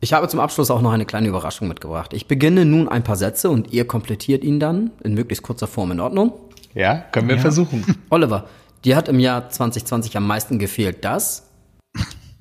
Ich 0.00 0.12
habe 0.12 0.28
zum 0.28 0.40
Abschluss 0.40 0.70
auch 0.70 0.82
noch 0.82 0.92
eine 0.92 1.06
kleine 1.06 1.28
Überraschung 1.28 1.68
mitgebracht. 1.68 2.12
Ich 2.12 2.28
beginne 2.28 2.64
nun 2.64 2.88
ein 2.88 3.02
paar 3.02 3.16
Sätze 3.16 3.50
und 3.50 3.72
ihr 3.72 3.86
komplettiert 3.86 4.44
ihn 4.44 4.60
dann 4.60 4.90
in 5.02 5.14
möglichst 5.14 5.42
kurzer 5.42 5.66
Form 5.66 5.90
in 5.90 6.00
Ordnung. 6.00 6.32
Ja, 6.74 6.98
können 7.12 7.28
wir 7.28 7.36
ja. 7.36 7.40
versuchen. 7.40 7.84
Oliver, 8.10 8.46
dir 8.84 8.96
hat 8.96 9.08
im 9.08 9.18
Jahr 9.18 9.48
2020 9.48 10.16
am 10.16 10.26
meisten 10.26 10.58
gefehlt 10.58 11.04
das? 11.04 11.50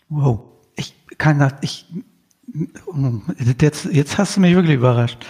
Wow, 0.10 0.42
ich 0.76 0.94
kann 1.18 1.40
das, 1.40 1.54
ich, 1.62 1.86
jetzt, 3.60 3.86
jetzt 3.86 4.18
hast 4.18 4.36
du 4.36 4.42
mich 4.42 4.54
wirklich 4.54 4.76
überrascht. 4.76 5.26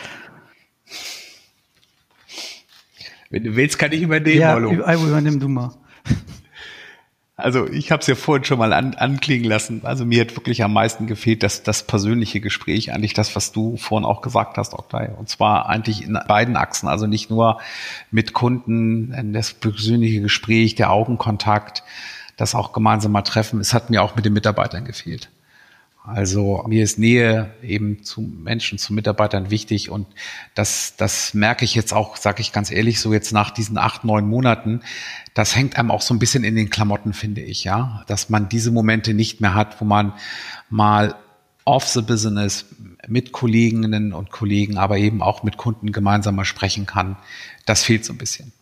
Wenn 3.30 3.44
du 3.44 3.56
willst, 3.56 3.80
kann 3.80 3.92
ich 3.92 4.02
übernehmen, 4.02 4.42
ja, 4.42 4.56
Olo. 4.56 4.72
Ja, 4.72 4.94
übernimm 4.94 5.40
du 5.40 5.48
mal. 5.48 5.72
Also 7.38 7.68
ich 7.68 7.92
habe 7.92 8.00
es 8.00 8.08
ja 8.08 8.16
vorhin 8.16 8.46
schon 8.46 8.60
mal 8.60 8.72
an, 8.72 8.94
anklingen 8.94 9.46
lassen. 9.50 9.82
Also 9.84 10.06
mir 10.06 10.22
hat 10.22 10.38
wirklich 10.38 10.64
am 10.64 10.72
meisten 10.72 11.06
gefehlt, 11.06 11.44
dass 11.44 11.64
das 11.64 11.84
persönliche 11.84 12.40
Gespräch, 12.40 12.94
eigentlich 12.94 13.14
das, 13.14 13.36
was 13.36 13.52
du 13.52 13.76
vorhin 13.76 14.06
auch 14.06 14.22
gesagt 14.22 14.58
hast, 14.58 14.74
Oktay. 14.74 15.10
Und 15.18 15.28
zwar 15.28 15.68
eigentlich 15.68 16.04
in 16.04 16.18
beiden 16.30 16.56
Achsen. 16.56 16.88
Also 16.88 17.08
nicht 17.08 17.30
nur 17.30 17.60
mit 18.10 18.32
Kunden, 18.32 19.34
das 19.34 19.54
persönliche 19.54 20.22
Gespräch, 20.22 20.76
der 20.76 20.92
Augenkontakt, 20.92 21.84
das 22.38 22.56
auch 22.56 22.72
gemeinsam 22.72 23.14
Treffen. 23.26 23.60
Es 23.60 23.74
hat 23.74 23.90
mir 23.90 24.02
auch 24.02 24.16
mit 24.16 24.24
den 24.24 24.32
Mitarbeitern 24.34 24.86
gefehlt. 24.86 25.30
Also 26.08 26.64
mir 26.68 26.84
ist 26.84 27.00
Nähe 27.00 27.52
eben 27.64 28.04
zu 28.04 28.22
Menschen, 28.22 28.78
zu 28.78 28.94
Mitarbeitern 28.94 29.50
wichtig 29.50 29.90
und 29.90 30.08
das, 30.54 30.96
das 30.98 31.34
merke 31.34 31.66
ich 31.66 31.74
jetzt 31.74 31.94
auch, 31.94 32.16
sage 32.16 32.42
ich 32.42 32.52
ganz 32.52 32.70
ehrlich, 32.70 33.00
so 33.00 33.12
jetzt 33.12 33.32
nach 33.32 33.50
diesen 33.50 33.78
acht, 33.78 34.04
neun 34.04 34.28
Monaten, 34.28 34.82
das 35.34 35.56
hängt 35.56 35.78
einem 35.78 35.90
auch 35.90 36.02
so 36.02 36.14
ein 36.14 36.20
bisschen 36.20 36.44
in 36.44 36.56
den 36.56 36.70
Klamotten, 36.70 37.14
finde 37.14 37.42
ich, 37.42 37.64
ja, 37.64 38.04
dass 38.08 38.30
man 38.30 38.50
diese 38.50 38.70
Momente 38.70 39.16
nicht 39.16 39.42
mehr 39.42 39.56
hat, 39.56 39.82
wo 39.82 39.86
man 39.86 40.14
mal 40.70 41.16
off 41.66 41.88
the 41.88 42.02
business 42.02 42.66
mit 43.08 43.32
Kolleginnen 43.32 44.14
und 44.14 44.30
Kollegen, 44.30 44.78
aber 44.78 44.98
eben 44.98 45.24
auch 45.24 45.42
mit 45.42 45.58
Kunden 45.58 45.92
gemeinsam 45.92 46.36
mal 46.36 46.46
sprechen 46.46 46.86
kann. 46.86 47.18
Das 47.66 47.84
fehlt 47.84 48.06
so 48.06 48.14
ein 48.14 48.18
bisschen. 48.20 48.54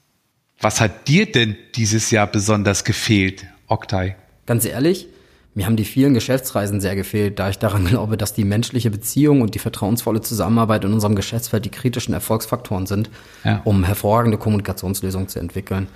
Was 0.59 0.79
hat 0.79 1.09
dir 1.09 1.29
denn 1.29 1.57
dieses 1.75 2.09
Jahr 2.09 2.27
besonders 2.27 2.85
gefehlt, 2.85 3.45
Oktay? 3.67 4.15
Ganz 4.45 4.63
ehrlich, 4.63 5.07
mir 5.55 5.65
haben 5.65 5.75
die 5.75 5.85
vielen 5.85 6.13
Geschäftsreisen 6.13 6.81
sehr 6.81 6.95
gefehlt, 6.95 7.39
da 7.39 7.49
ich 7.49 7.59
daran 7.59 7.85
glaube, 7.89 8.17
dass 8.17 8.33
die 8.33 8.43
menschliche 8.43 8.89
Beziehung 8.89 9.41
und 9.41 9.55
die 9.55 9.59
vertrauensvolle 9.59 10.21
Zusammenarbeit 10.21 10.83
in 10.85 10.93
unserem 10.93 11.15
Geschäftsfeld 11.15 11.65
die 11.65 11.69
kritischen 11.69 12.13
Erfolgsfaktoren 12.13 12.85
sind, 12.85 13.09
ja. 13.43 13.61
um 13.63 13.83
hervorragende 13.83 14.37
Kommunikationslösungen 14.37 15.27
zu 15.27 15.39
entwickeln. 15.39 15.87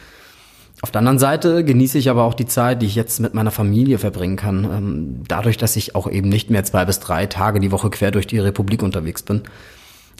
Auf 0.82 0.92
der 0.92 1.00
anderen 1.00 1.18
Seite 1.18 1.64
genieße 1.64 1.98
ich 1.98 2.10
aber 2.10 2.24
auch 2.24 2.36
die 2.36 2.46
Zeit, 2.46 2.84
die 2.84 2.86
ich 2.86 2.94
jetzt 2.94 3.20
mit 3.20 3.34
meiner 3.34 3.50
Familie 3.50 3.98
verbringen 3.98 4.36
kann, 4.36 4.64
ähm, 4.66 5.24
dadurch, 5.28 5.58
dass 5.58 5.76
ich 5.76 5.96
auch 5.96 6.10
eben 6.10 6.30
nicht 6.30 6.52
mehr 6.52 6.64
zwei 6.66 6.86
bis 6.86 7.00
drei 7.00 7.26
Tage 7.26 7.60
die 7.60 7.72
Woche 7.72 7.90
quer 7.90 8.12
durch 8.12 8.28
die 8.28 8.38
Republik 8.38 8.84
unterwegs 8.84 9.24
bin. 9.24 9.42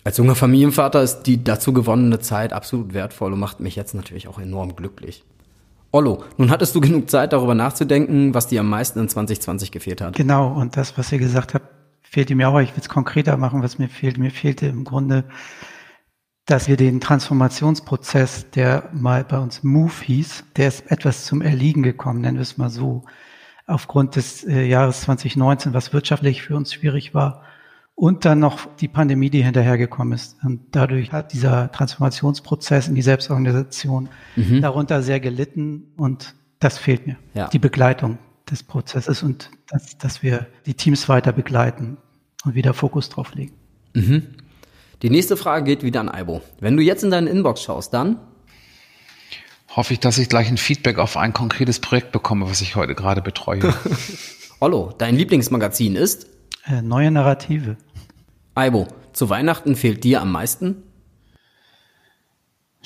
Als 0.04 0.18
junger 0.18 0.36
Familienvater 0.36 1.04
ist 1.04 1.24
die 1.24 1.44
dazu 1.44 1.74
gewonnene 1.74 2.20
Zeit 2.20 2.54
absolut 2.54 2.94
wertvoll 2.94 3.34
und 3.34 3.40
macht 3.40 3.60
mich 3.60 3.76
jetzt 3.76 3.94
natürlich 3.94 4.28
auch 4.28 4.40
enorm 4.40 4.76
glücklich. 4.76 5.24
Ollo, 5.98 6.24
nun 6.38 6.52
hattest 6.52 6.76
du 6.76 6.80
genug 6.80 7.10
Zeit, 7.10 7.34
darüber 7.34 7.56
nachzudenken, 7.56 8.36
was 8.36 8.46
dir 8.46 8.60
am 8.60 8.70
meisten 8.70 9.00
in 9.00 9.10
2020 9.10 9.72
gefehlt 9.72 10.00
hat. 10.00 10.16
Genau, 10.16 10.54
und 10.54 10.78
das, 10.78 10.96
was 10.96 11.12
ihr 11.12 11.18
gesagt 11.18 11.56
habt, 11.56 11.66
fehlte 12.04 12.36
mir 12.36 12.50
auch. 12.50 12.60
Ich 12.60 12.76
will 12.76 12.82
es 12.82 12.88
konkreter 12.88 13.36
machen, 13.36 13.64
was 13.64 13.80
mir 13.80 13.90
fehlt. 13.90 14.20
Mir 14.20 14.30
fehlte 14.30 14.68
im 14.68 14.84
Grunde, 14.84 15.24
dass 16.46 16.68
wir 16.68 16.78
den 16.78 17.02
Transformationsprozess, 17.02 18.52
der 18.52 18.92
mal 18.94 19.24
bei 19.24 19.40
uns 19.40 19.64
Move 19.64 19.92
hieß, 20.04 20.44
der 20.56 20.68
ist 20.68 20.92
etwas 20.92 21.26
zum 21.26 21.42
Erliegen 21.42 21.82
gekommen, 21.82 22.22
nennen 22.22 22.38
wir 22.38 22.44
es 22.44 22.60
mal 22.60 22.70
so. 22.70 23.04
Aufgrund 23.66 24.18
des 24.18 24.44
äh, 24.44 24.68
Jahres 24.68 25.02
2019, 25.02 25.74
was 25.74 25.94
wirtschaftlich 25.94 26.44
für 26.44 26.56
uns 26.56 26.72
schwierig 26.76 27.16
war, 27.16 27.42
und 27.98 28.26
dann 28.26 28.38
noch 28.38 28.76
die 28.76 28.88
Pandemie, 28.88 29.32
die 29.32 29.42
hinterhergekommen 29.42 30.14
ist. 30.14 30.38
Und 30.44 30.62
dadurch 30.72 31.12
hat 31.12 31.34
dieser 31.34 31.72
Transformationsprozess 31.72 32.88
in 32.88 32.94
die 32.94 33.02
Selbstorganisation 33.02 34.10
mhm. 34.36 34.62
darunter 34.62 35.02
sehr 35.02 35.20
gelitten 35.20 35.88
und 35.98 36.36
das 36.60 36.78
fehlt 36.78 37.08
mir. 37.08 37.18
Ja. 37.34 37.48
Die 37.48 37.58
Begleitung 37.58 38.20
des 38.52 38.62
Prozesses 38.62 39.24
und 39.24 39.50
dass, 39.68 39.98
dass 39.98 40.22
wir 40.22 40.46
die 40.68 40.76
Teams 40.76 41.10
weiter 41.10 41.32
begleiten 41.32 41.98
und 42.46 42.54
wieder 42.54 42.76
Fokus 42.76 43.10
drauf 43.10 43.34
legen. 43.34 43.54
Mhm. 43.96 44.28
Die 45.02 45.10
nächste 45.10 45.36
Frage 45.36 45.66
geht 45.66 45.84
wieder 45.84 46.00
an 46.00 46.10
Aibo. 46.10 46.44
Wenn 46.60 46.78
du 46.78 46.84
jetzt 46.84 47.04
in 47.04 47.10
deine 47.10 47.32
Inbox 47.32 47.64
schaust, 47.64 47.96
dann 47.96 48.20
hoffe 49.76 49.94
ich, 49.94 50.00
dass 50.00 50.20
ich 50.20 50.30
gleich 50.30 50.50
ein 50.50 50.58
Feedback 50.58 51.00
auf 51.00 51.18
ein 51.18 51.34
konkretes 51.34 51.80
Projekt 51.80 52.12
bekomme, 52.12 52.48
was 52.48 52.62
ich 52.62 52.76
heute 52.76 52.94
gerade 52.94 53.24
betreue. 53.24 53.74
Ollo, 54.60 54.94
dein 54.96 55.16
Lieblingsmagazin 55.16 55.96
ist? 55.96 56.28
Äh, 56.68 56.82
neue 56.82 57.12
Narrative. 57.12 57.78
Aibo, 58.58 58.88
zu 59.14 59.30
Weihnachten 59.30 59.76
fehlt 59.76 60.04
dir 60.04 60.20
am 60.20 60.32
meisten? 60.32 60.82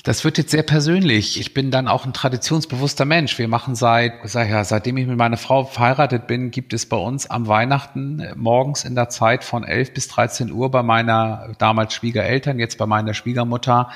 Das 0.02 0.22
wird 0.22 0.36
jetzt 0.36 0.50
sehr 0.50 0.64
persönlich. 0.64 1.40
Ich 1.40 1.54
bin 1.54 1.70
dann 1.70 1.88
auch 1.88 2.04
ein 2.04 2.12
traditionsbewusster 2.12 3.06
Mensch. 3.06 3.38
Wir 3.38 3.48
machen 3.48 3.74
seit, 3.74 4.12
sag 4.24 4.50
ja, 4.50 4.64
seitdem 4.64 4.98
ich 4.98 5.06
mit 5.06 5.16
meiner 5.16 5.38
Frau 5.38 5.64
verheiratet 5.64 6.26
bin, 6.26 6.50
gibt 6.50 6.74
es 6.74 6.84
bei 6.84 6.98
uns 6.98 7.30
am 7.30 7.46
Weihnachten 7.46 8.20
äh, 8.20 8.34
morgens 8.36 8.84
in 8.84 8.94
der 8.94 9.08
Zeit 9.08 9.44
von 9.44 9.64
11 9.64 9.94
bis 9.94 10.08
13 10.08 10.52
Uhr 10.52 10.70
bei 10.70 10.82
meiner 10.82 11.54
damals 11.56 11.94
Schwiegereltern, 11.94 12.58
jetzt 12.58 12.76
bei 12.76 12.84
meiner 12.84 13.14
Schwiegermutter, 13.14 13.88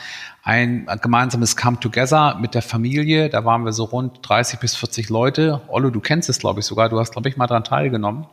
ein 0.44 0.86
gemeinsames 1.02 1.56
Come 1.56 1.78
Together 1.78 2.38
mit 2.40 2.54
der 2.54 2.62
Familie. 2.62 3.28
Da 3.28 3.44
waren 3.44 3.66
wir 3.66 3.72
so 3.72 3.84
rund 3.84 4.20
30 4.22 4.60
bis 4.60 4.76
40 4.76 5.10
Leute. 5.10 5.60
Ollo, 5.68 5.90
du 5.90 6.00
kennst 6.00 6.30
es, 6.30 6.38
glaube 6.38 6.60
ich, 6.60 6.66
sogar. 6.66 6.88
Du 6.88 6.98
hast, 6.98 7.10
glaube 7.12 7.28
ich, 7.28 7.36
mal 7.36 7.48
daran 7.48 7.64
teilgenommen. 7.64 8.26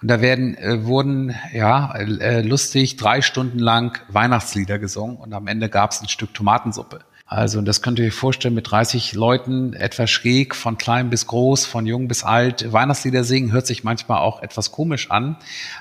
Und 0.00 0.08
da 0.08 0.20
werden, 0.20 0.56
äh, 0.56 0.84
wurden 0.84 1.34
ja 1.52 1.92
äh, 1.94 2.42
lustig 2.42 2.96
drei 2.96 3.20
Stunden 3.20 3.58
lang 3.58 3.98
Weihnachtslieder 4.08 4.78
gesungen 4.78 5.16
und 5.16 5.32
am 5.32 5.46
Ende 5.46 5.68
gab 5.68 5.90
es 5.90 6.00
ein 6.00 6.08
Stück 6.08 6.34
Tomatensuppe. 6.34 7.00
Also, 7.30 7.58
und 7.58 7.66
das 7.66 7.82
könnt 7.82 7.98
ihr 7.98 8.06
euch 8.06 8.14
vorstellen, 8.14 8.54
mit 8.54 8.70
30 8.70 9.12
Leuten, 9.12 9.74
etwas 9.74 10.10
schräg, 10.10 10.54
von 10.54 10.78
klein 10.78 11.10
bis 11.10 11.26
groß, 11.26 11.66
von 11.66 11.84
jung 11.84 12.08
bis 12.08 12.24
alt. 12.24 12.72
Weihnachtslieder 12.72 13.22
singen 13.22 13.52
hört 13.52 13.66
sich 13.66 13.84
manchmal 13.84 14.20
auch 14.20 14.42
etwas 14.42 14.72
komisch 14.72 15.10
an, 15.10 15.36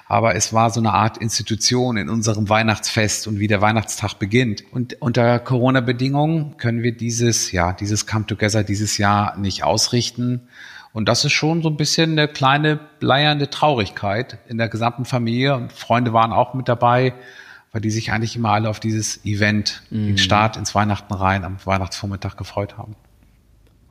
aber 0.07 0.35
es 0.35 0.51
war 0.51 0.71
so 0.71 0.81
eine 0.81 0.91
Art 0.91 1.17
Institution 1.17 1.95
in 1.95 2.09
unserem 2.09 2.49
Weihnachtsfest 2.49 3.27
und 3.27 3.39
wie 3.39 3.47
der 3.47 3.61
Weihnachtstag 3.61 4.15
beginnt. 4.15 4.61
Und 4.73 5.01
unter 5.01 5.39
Corona-Bedingungen 5.39 6.57
können 6.57 6.83
wir 6.83 6.91
dieses, 6.91 7.53
ja, 7.53 7.71
dieses 7.71 8.05
Come 8.05 8.25
Together 8.25 8.65
dieses 8.65 8.97
Jahr 8.97 9.37
nicht 9.37 9.63
ausrichten. 9.63 10.49
Und 10.97 11.07
das 11.07 11.23
ist 11.23 11.33
schon 11.33 11.61
so 11.61 11.69
ein 11.69 11.77
bisschen 11.77 12.13
eine 12.13 12.27
kleine 12.27 12.75
bleiernde 12.75 13.51
Traurigkeit 13.51 14.39
in 14.47 14.57
der 14.57 14.67
gesamten 14.67 15.05
Familie. 15.05 15.53
Und 15.53 15.71
Freunde 15.71 16.11
waren 16.11 16.31
auch 16.31 16.55
mit 16.55 16.67
dabei, 16.67 17.13
weil 17.71 17.81
die 17.81 17.91
sich 17.91 18.11
eigentlich 18.11 18.35
immer 18.35 18.49
alle 18.49 18.67
auf 18.67 18.79
dieses 18.79 19.23
Event, 19.23 19.83
mhm. 19.91 20.07
den 20.07 20.17
Start 20.17 20.57
ins 20.57 20.73
Weihnachten 20.73 21.13
rein 21.13 21.43
am 21.43 21.57
Weihnachtsvormittag 21.63 22.35
gefreut 22.35 22.79
haben. 22.79 22.95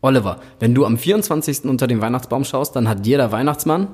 Oliver, 0.00 0.40
wenn 0.58 0.74
du 0.74 0.84
am 0.84 0.98
24. 0.98 1.66
unter 1.66 1.86
den 1.86 2.00
Weihnachtsbaum 2.00 2.42
schaust, 2.42 2.74
dann 2.74 2.88
hat 2.88 3.06
dir 3.06 3.18
der 3.18 3.30
Weihnachtsmann 3.30 3.86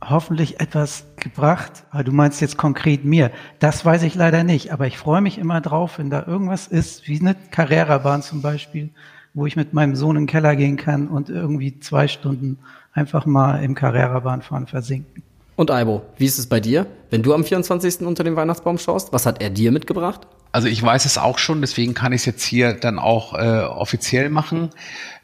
hoffentlich 0.00 0.60
etwas 0.60 1.06
gebracht. 1.16 1.82
Aber 1.90 2.04
du 2.04 2.12
meinst 2.12 2.40
jetzt 2.40 2.56
konkret 2.56 3.04
mir. 3.04 3.32
Das 3.58 3.84
weiß 3.84 4.04
ich 4.04 4.14
leider 4.14 4.44
nicht. 4.44 4.72
Aber 4.72 4.86
ich 4.86 4.96
freue 4.96 5.22
mich 5.22 5.38
immer 5.38 5.60
drauf, 5.60 5.98
wenn 5.98 6.08
da 6.08 6.24
irgendwas 6.24 6.68
ist, 6.68 7.08
wie 7.08 7.18
eine 7.18 7.34
Carrera-Bahn 7.34 8.22
zum 8.22 8.42
Beispiel, 8.42 8.90
wo 9.34 9.46
ich 9.46 9.56
mit 9.56 9.72
meinem 9.72 9.96
Sohn 9.96 10.16
in 10.16 10.22
den 10.22 10.28
Keller 10.28 10.56
gehen 10.56 10.76
kann 10.76 11.08
und 11.08 11.28
irgendwie 11.28 11.78
zwei 11.80 12.08
Stunden 12.08 12.58
einfach 12.92 13.26
mal 13.26 13.62
im 13.62 13.74
Carrera-Bahnfahren 13.74 14.66
versinken. 14.66 15.22
Und 15.56 15.70
Aibo, 15.70 16.02
wie 16.16 16.24
ist 16.24 16.38
es 16.38 16.46
bei 16.46 16.58
dir? 16.58 16.86
Wenn 17.10 17.22
du 17.22 17.34
am 17.34 17.44
24. 17.44 18.00
unter 18.00 18.24
den 18.24 18.36
Weihnachtsbaum 18.36 18.78
schaust, 18.78 19.12
was 19.12 19.26
hat 19.26 19.42
er 19.42 19.50
dir 19.50 19.72
mitgebracht? 19.72 20.26
Also 20.52 20.66
ich 20.66 20.82
weiß 20.82 21.04
es 21.04 21.16
auch 21.16 21.38
schon, 21.38 21.60
deswegen 21.60 21.94
kann 21.94 22.12
ich 22.12 22.22
es 22.22 22.26
jetzt 22.26 22.42
hier 22.42 22.72
dann 22.72 22.98
auch 22.98 23.34
äh, 23.34 23.60
offiziell 23.62 24.30
machen. 24.30 24.70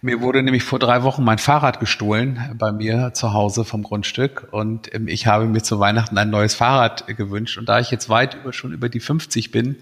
Mir 0.01 0.21
wurde 0.21 0.41
nämlich 0.41 0.62
vor 0.62 0.79
drei 0.79 1.03
Wochen 1.03 1.25
mein 1.25 1.39
Fahrrad 1.39 1.81
gestohlen 1.81 2.55
bei 2.57 2.71
mir 2.71 3.12
zu 3.12 3.33
Hause 3.33 3.65
vom 3.65 3.83
Grundstück 3.83 4.47
und 4.53 4.95
ähm, 4.95 5.09
ich 5.09 5.27
habe 5.27 5.47
mir 5.47 5.62
zu 5.62 5.81
Weihnachten 5.81 6.17
ein 6.17 6.31
neues 6.31 6.55
Fahrrad 6.55 7.09
gewünscht 7.09 7.59
und 7.59 7.69
da 7.69 7.81
ich 7.81 7.91
jetzt 7.91 8.09
weit 8.09 8.35
über 8.35 8.53
schon 8.53 8.73
über 8.73 8.89
die 8.89 9.01
50 9.01 9.51
bin, 9.51 9.77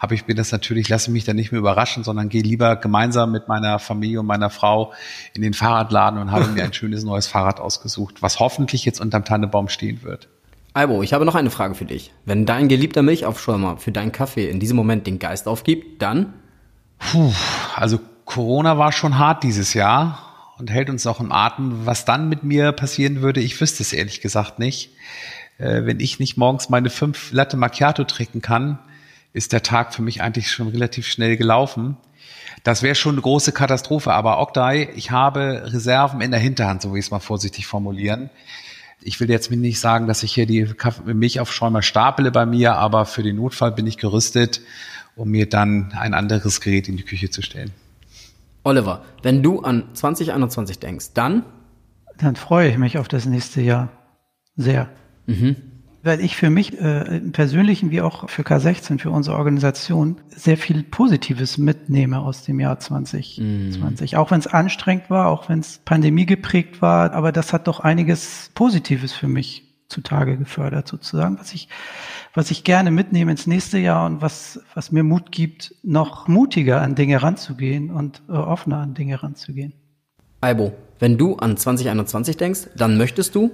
habe 0.00 0.16
ich 0.16 0.26
mir 0.26 0.34
das 0.34 0.50
natürlich, 0.50 0.88
lasse 0.88 1.12
mich 1.12 1.24
dann 1.24 1.36
nicht 1.36 1.52
mehr 1.52 1.60
überraschen, 1.60 2.02
sondern 2.02 2.28
gehe 2.28 2.42
lieber 2.42 2.74
gemeinsam 2.74 3.30
mit 3.30 3.46
meiner 3.46 3.78
Familie 3.78 4.18
und 4.18 4.26
meiner 4.26 4.50
Frau 4.50 4.92
in 5.32 5.42
den 5.42 5.54
Fahrradladen 5.54 6.18
und 6.18 6.32
habe 6.32 6.48
mir 6.48 6.64
ein 6.64 6.72
schönes 6.72 7.04
neues 7.04 7.28
Fahrrad 7.28 7.60
ausgesucht, 7.60 8.20
was 8.20 8.40
hoffentlich 8.40 8.84
jetzt 8.84 9.00
unterm 9.00 9.24
Tannebaum 9.24 9.68
stehen 9.68 10.02
wird. 10.02 10.28
Albo, 10.78 11.02
ich 11.02 11.12
habe 11.12 11.24
noch 11.24 11.34
eine 11.34 11.50
Frage 11.50 11.74
für 11.74 11.86
dich. 11.86 12.12
Wenn 12.24 12.46
dein 12.46 12.68
geliebter 12.68 13.02
Milchaufschäumer 13.02 13.78
für 13.78 13.90
deinen 13.90 14.12
Kaffee 14.12 14.48
in 14.48 14.60
diesem 14.60 14.76
Moment 14.76 15.08
den 15.08 15.18
Geist 15.18 15.48
aufgibt, 15.48 16.00
dann? 16.00 16.34
Puh, 17.00 17.32
also 17.74 17.98
Corona 18.24 18.78
war 18.78 18.92
schon 18.92 19.18
hart 19.18 19.42
dieses 19.42 19.74
Jahr 19.74 20.54
und 20.56 20.70
hält 20.70 20.88
uns 20.88 21.04
noch 21.04 21.18
im 21.18 21.32
Atem. 21.32 21.84
Was 21.84 22.04
dann 22.04 22.28
mit 22.28 22.44
mir 22.44 22.70
passieren 22.70 23.22
würde, 23.22 23.40
ich 23.40 23.60
wüsste 23.60 23.82
es 23.82 23.92
ehrlich 23.92 24.20
gesagt 24.20 24.60
nicht. 24.60 24.92
Äh, 25.58 25.84
wenn 25.84 25.98
ich 25.98 26.20
nicht 26.20 26.36
morgens 26.36 26.68
meine 26.68 26.90
fünf 26.90 27.32
Latte 27.32 27.56
Macchiato 27.56 28.04
trinken 28.04 28.40
kann, 28.40 28.78
ist 29.32 29.52
der 29.52 29.64
Tag 29.64 29.92
für 29.92 30.02
mich 30.02 30.22
eigentlich 30.22 30.48
schon 30.48 30.68
relativ 30.68 31.08
schnell 31.08 31.36
gelaufen. 31.36 31.96
Das 32.62 32.84
wäre 32.84 32.94
schon 32.94 33.16
eine 33.16 33.22
große 33.22 33.50
Katastrophe. 33.50 34.12
Aber 34.12 34.38
Oktay, 34.38 34.90
ich 34.94 35.10
habe 35.10 35.72
Reserven 35.72 36.20
in 36.20 36.30
der 36.30 36.38
Hinterhand, 36.38 36.82
so 36.82 36.94
wie 36.94 37.00
ich 37.00 37.06
es 37.06 37.10
mal 37.10 37.18
vorsichtig 37.18 37.66
formulieren 37.66 38.30
ich 39.00 39.20
will 39.20 39.30
jetzt 39.30 39.50
nicht 39.50 39.80
sagen, 39.80 40.06
dass 40.06 40.22
ich 40.22 40.34
hier 40.34 40.46
die 40.46 40.68
Milchaufschäumer 41.04 41.82
stapele 41.82 42.30
bei 42.30 42.46
mir, 42.46 42.76
aber 42.76 43.06
für 43.06 43.22
den 43.22 43.36
Notfall 43.36 43.72
bin 43.72 43.86
ich 43.86 43.96
gerüstet, 43.98 44.60
um 45.16 45.28
mir 45.30 45.48
dann 45.48 45.92
ein 45.98 46.14
anderes 46.14 46.60
Gerät 46.60 46.88
in 46.88 46.96
die 46.96 47.04
Küche 47.04 47.30
zu 47.30 47.42
stellen. 47.42 47.70
Oliver, 48.64 49.04
wenn 49.22 49.42
du 49.42 49.60
an 49.60 49.94
2021 49.94 50.78
denkst, 50.78 51.12
dann? 51.14 51.44
Dann 52.18 52.36
freue 52.36 52.68
ich 52.70 52.78
mich 52.78 52.98
auf 52.98 53.08
das 53.08 53.26
nächste 53.26 53.60
Jahr. 53.60 53.88
Sehr. 54.56 54.90
Mhm. 55.26 55.56
Weil 56.02 56.20
ich 56.20 56.36
für 56.36 56.50
mich 56.50 56.80
äh, 56.80 57.18
im 57.18 57.32
Persönlichen 57.32 57.90
wie 57.90 58.00
auch 58.00 58.28
für 58.30 58.42
K16, 58.42 58.98
für 58.98 59.10
unsere 59.10 59.36
Organisation, 59.36 60.16
sehr 60.28 60.56
viel 60.56 60.82
Positives 60.82 61.58
mitnehme 61.58 62.20
aus 62.20 62.44
dem 62.44 62.60
Jahr 62.60 62.78
2020. 62.78 64.12
Mm. 64.12 64.16
Auch 64.16 64.30
wenn 64.30 64.38
es 64.38 64.46
anstrengend 64.46 65.10
war, 65.10 65.28
auch 65.28 65.48
wenn 65.48 65.58
es 65.60 65.78
Pandemie 65.84 66.26
geprägt 66.26 66.80
war, 66.80 67.12
aber 67.12 67.32
das 67.32 67.52
hat 67.52 67.66
doch 67.66 67.80
einiges 67.80 68.50
Positives 68.54 69.12
für 69.12 69.28
mich 69.28 69.64
zutage 69.88 70.36
gefördert, 70.36 70.86
sozusagen, 70.86 71.38
was 71.38 71.54
ich, 71.54 71.68
was 72.34 72.50
ich 72.50 72.62
gerne 72.62 72.90
mitnehme 72.90 73.30
ins 73.30 73.46
nächste 73.46 73.78
Jahr 73.78 74.06
und 74.06 74.20
was, 74.20 74.60
was 74.74 74.92
mir 74.92 75.02
Mut 75.02 75.32
gibt, 75.32 75.74
noch 75.82 76.28
mutiger 76.28 76.82
an 76.82 76.94
Dinge 76.94 77.22
ranzugehen 77.22 77.90
und 77.90 78.22
äh, 78.28 78.32
offener 78.32 78.78
an 78.78 78.94
Dinge 78.94 79.22
ranzugehen. 79.22 79.72
Albo, 80.40 80.72
wenn 80.98 81.18
du 81.18 81.36
an 81.36 81.56
2021 81.56 82.36
denkst, 82.36 82.68
dann 82.76 82.96
möchtest 82.96 83.34
du 83.34 83.50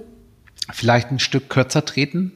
vielleicht 0.71 1.11
ein 1.11 1.19
Stück 1.19 1.49
kürzer 1.49 1.85
treten, 1.85 2.31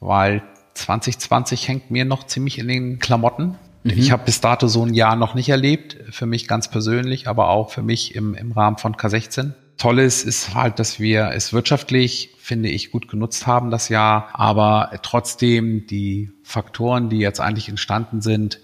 weil 0.00 0.42
2020 0.74 1.68
hängt 1.68 1.90
mir 1.90 2.04
noch 2.04 2.24
ziemlich 2.24 2.58
in 2.58 2.68
den 2.68 2.98
Klamotten. 2.98 3.56
Mhm. 3.82 3.90
Ich 3.90 4.12
habe 4.12 4.24
bis 4.24 4.40
dato 4.40 4.68
so 4.68 4.84
ein 4.84 4.94
Jahr 4.94 5.16
noch 5.16 5.34
nicht 5.34 5.48
erlebt, 5.48 5.96
für 6.10 6.26
mich 6.26 6.48
ganz 6.48 6.70
persönlich, 6.70 7.28
aber 7.28 7.48
auch 7.50 7.70
für 7.70 7.82
mich 7.82 8.14
im, 8.14 8.34
im 8.34 8.52
Rahmen 8.52 8.78
von 8.78 8.94
K16. 8.94 9.52
Tolles 9.78 10.24
ist 10.24 10.54
halt, 10.54 10.78
dass 10.78 11.00
wir 11.00 11.30
es 11.30 11.52
wirtschaftlich, 11.52 12.34
finde 12.38 12.68
ich, 12.68 12.90
gut 12.90 13.08
genutzt 13.08 13.46
haben 13.46 13.70
das 13.70 13.88
Jahr, 13.88 14.28
aber 14.34 14.90
trotzdem 15.02 15.86
die 15.86 16.30
Faktoren, 16.42 17.08
die 17.08 17.18
jetzt 17.18 17.40
eigentlich 17.40 17.68
entstanden 17.68 18.20
sind, 18.20 18.60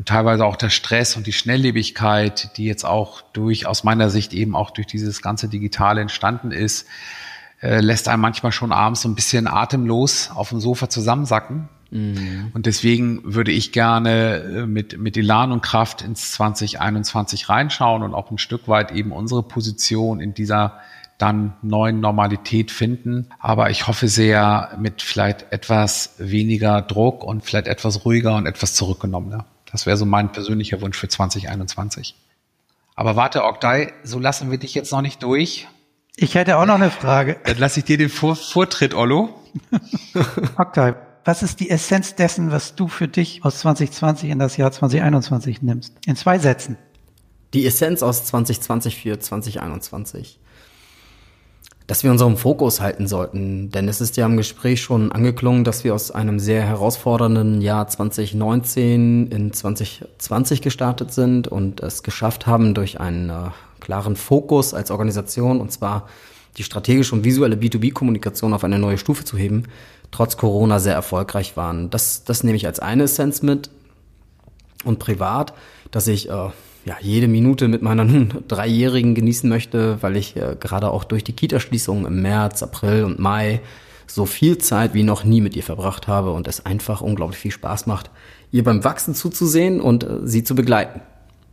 und 0.00 0.08
teilweise 0.08 0.46
auch 0.46 0.56
der 0.56 0.70
Stress 0.70 1.14
und 1.16 1.26
die 1.26 1.34
Schnelllebigkeit, 1.34 2.56
die 2.56 2.64
jetzt 2.64 2.84
auch 2.84 3.20
durch, 3.20 3.66
aus 3.66 3.84
meiner 3.84 4.08
Sicht 4.08 4.32
eben 4.32 4.56
auch 4.56 4.70
durch 4.70 4.86
dieses 4.86 5.20
ganze 5.20 5.46
Digitale 5.46 6.00
entstanden 6.00 6.52
ist, 6.52 6.86
äh, 7.60 7.80
lässt 7.80 8.08
einem 8.08 8.22
manchmal 8.22 8.52
schon 8.52 8.72
abends 8.72 9.02
so 9.02 9.08
ein 9.08 9.14
bisschen 9.14 9.46
atemlos 9.46 10.30
auf 10.34 10.48
dem 10.50 10.60
Sofa 10.60 10.88
zusammensacken. 10.88 11.68
Mhm. 11.90 12.50
Und 12.54 12.66
deswegen 12.66 13.20
würde 13.24 13.50
ich 13.50 13.72
gerne 13.72 14.36
äh, 14.36 14.66
mit, 14.66 14.98
mit 14.98 15.16
Elan 15.16 15.52
und 15.52 15.62
Kraft 15.62 16.02
ins 16.02 16.32
2021 16.32 17.48
reinschauen 17.48 18.02
und 18.02 18.14
auch 18.14 18.30
ein 18.30 18.38
Stück 18.38 18.68
weit 18.68 18.92
eben 18.92 19.12
unsere 19.12 19.42
Position 19.42 20.20
in 20.20 20.34
dieser 20.34 20.80
dann 21.18 21.52
neuen 21.60 22.00
Normalität 22.00 22.70
finden. 22.70 23.28
Aber 23.38 23.70
ich 23.70 23.86
hoffe 23.86 24.08
sehr 24.08 24.76
mit 24.80 25.02
vielleicht 25.02 25.52
etwas 25.52 26.14
weniger 26.18 26.80
Druck 26.80 27.24
und 27.24 27.44
vielleicht 27.44 27.66
etwas 27.66 28.04
ruhiger 28.04 28.36
und 28.36 28.46
etwas 28.46 28.74
zurückgenommener. 28.74 29.44
Das 29.70 29.84
wäre 29.84 29.96
so 29.96 30.06
mein 30.06 30.32
persönlicher 30.32 30.80
Wunsch 30.80 30.96
für 30.96 31.08
2021. 31.08 32.14
Aber 32.96 33.16
warte, 33.16 33.44
Oktay, 33.44 33.92
so 34.02 34.18
lassen 34.18 34.50
wir 34.50 34.58
dich 34.58 34.74
jetzt 34.74 34.92
noch 34.92 35.02
nicht 35.02 35.22
durch. 35.22 35.68
Ich 36.16 36.34
hätte 36.34 36.58
auch 36.58 36.66
noch 36.66 36.74
eine 36.74 36.90
Frage. 36.90 37.38
Dann 37.44 37.58
lasse 37.58 37.80
ich 37.80 37.86
dir 37.86 37.98
den 37.98 38.08
Vor 38.08 38.36
Vortritt, 38.36 38.94
Ollo. 38.94 39.34
Oktay, 40.56 40.94
was 41.24 41.42
ist 41.42 41.60
die 41.60 41.70
Essenz 41.70 42.14
dessen, 42.14 42.50
was 42.50 42.74
du 42.74 42.88
für 42.88 43.08
dich 43.08 43.44
aus 43.44 43.60
2020 43.60 44.30
in 44.30 44.38
das 44.38 44.56
Jahr 44.56 44.72
2021 44.72 45.62
nimmst? 45.62 45.94
In 46.06 46.16
zwei 46.16 46.38
Sätzen. 46.38 46.76
Die 47.52 47.66
Essenz 47.66 48.02
aus 48.02 48.24
2020 48.26 48.96
für 48.96 49.18
2021. 49.18 50.38
Dass 51.90 52.04
wir 52.04 52.12
unseren 52.12 52.36
Fokus 52.36 52.80
halten 52.80 53.08
sollten, 53.08 53.72
denn 53.72 53.88
es 53.88 54.00
ist 54.00 54.16
ja 54.16 54.24
im 54.24 54.36
Gespräch 54.36 54.80
schon 54.80 55.10
angeklungen, 55.10 55.64
dass 55.64 55.82
wir 55.82 55.92
aus 55.92 56.12
einem 56.12 56.38
sehr 56.38 56.62
herausfordernden 56.62 57.60
Jahr 57.60 57.88
2019 57.88 59.26
in 59.26 59.52
2020 59.52 60.62
gestartet 60.62 61.12
sind 61.12 61.48
und 61.48 61.80
es 61.80 62.04
geschafft 62.04 62.46
haben, 62.46 62.74
durch 62.74 63.00
einen 63.00 63.28
äh, 63.28 63.50
klaren 63.80 64.14
Fokus 64.14 64.72
als 64.72 64.92
Organisation, 64.92 65.60
und 65.60 65.72
zwar 65.72 66.06
die 66.58 66.62
strategische 66.62 67.12
und 67.12 67.24
visuelle 67.24 67.56
B2B-Kommunikation 67.56 68.54
auf 68.54 68.62
eine 68.62 68.78
neue 68.78 68.96
Stufe 68.96 69.24
zu 69.24 69.36
heben, 69.36 69.64
trotz 70.12 70.36
Corona 70.36 70.78
sehr 70.78 70.94
erfolgreich 70.94 71.56
waren. 71.56 71.90
Das, 71.90 72.22
das 72.22 72.44
nehme 72.44 72.54
ich 72.54 72.68
als 72.68 72.78
eine 72.78 73.02
Essenz 73.02 73.42
mit. 73.42 73.68
Und 74.84 75.00
privat, 75.00 75.54
dass 75.90 76.06
ich 76.06 76.30
äh, 76.30 76.50
ja, 76.84 76.96
jede 77.00 77.28
Minute 77.28 77.68
mit 77.68 77.82
meiner 77.82 78.04
nun 78.06 78.44
Dreijährigen 78.48 79.14
genießen 79.14 79.48
möchte, 79.48 80.02
weil 80.02 80.16
ich 80.16 80.36
äh, 80.36 80.56
gerade 80.58 80.90
auch 80.90 81.04
durch 81.04 81.24
die 81.24 81.32
Kitaschließungen 81.32 82.06
im 82.06 82.22
März, 82.22 82.62
April 82.62 83.04
und 83.04 83.18
Mai 83.18 83.60
so 84.06 84.26
viel 84.26 84.58
Zeit 84.58 84.92
wie 84.92 85.04
noch 85.04 85.24
nie 85.24 85.40
mit 85.40 85.54
ihr 85.54 85.62
verbracht 85.62 86.08
habe 86.08 86.32
und 86.32 86.48
es 86.48 86.66
einfach 86.66 87.00
unglaublich 87.00 87.38
viel 87.38 87.52
Spaß 87.52 87.86
macht, 87.86 88.10
ihr 88.50 88.64
beim 88.64 88.82
Wachsen 88.82 89.14
zuzusehen 89.14 89.80
und 89.80 90.04
äh, 90.04 90.18
sie 90.24 90.42
zu 90.42 90.54
begleiten. 90.54 91.00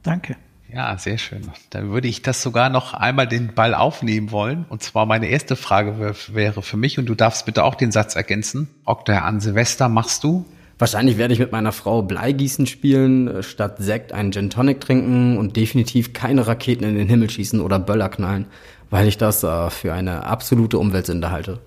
Danke. 0.04 0.36
Ja, 0.74 0.98
sehr 0.98 1.18
schön. 1.18 1.50
Dann 1.70 1.92
würde 1.92 2.10
ich 2.10 2.24
das 2.24 2.42
sogar 2.42 2.70
noch 2.70 2.94
einmal 2.94 3.28
den 3.28 3.54
Ball 3.54 3.74
aufnehmen 3.74 4.32
wollen. 4.32 4.66
Und 4.68 4.84
zwar 4.84 5.06
meine 5.06 5.28
erste 5.28 5.56
Frage 5.56 6.16
wäre 6.34 6.62
für 6.62 6.78
mich, 6.78 7.00
und 7.00 7.06
du 7.06 7.16
darfst 7.16 7.46
bitte 7.46 7.64
auch 7.64 7.76
den 7.76 7.94
Satz 7.94 8.18
ergänzen. 8.18 8.68
Okta, 8.84 9.20
an 9.20 9.40
Silvester 9.40 9.88
machst 9.88 10.26
du? 10.26 10.46
Wahrscheinlich 10.80 11.18
werde 11.18 11.34
ich 11.34 11.40
mit 11.40 11.52
meiner 11.52 11.72
Frau 11.72 12.04
Bleigießen 12.04 12.68
spielen, 12.68 13.28
äh, 13.28 13.44
statt 13.44 13.78
Sekt 13.80 14.14
einen 14.14 14.32
Gin 14.32 14.50
Tonic 14.50 14.82
trinken 14.82 15.38
und 15.38 15.56
definitiv 15.56 16.14
keine 16.14 16.48
Raketen 16.48 16.84
in 16.84 16.96
den 16.96 17.08
Himmel 17.08 17.30
schießen 17.30 17.60
oder 17.62 17.80
Böller 17.80 18.10
knallen, 18.10 18.46
weil 18.90 19.08
ich 19.08 19.18
das 19.18 19.44
äh, 19.44 19.70
für 19.70 19.94
eine 19.94 20.26
absolute 20.26 20.78
Umweltsünde 20.78 21.32
halte. 21.32 21.60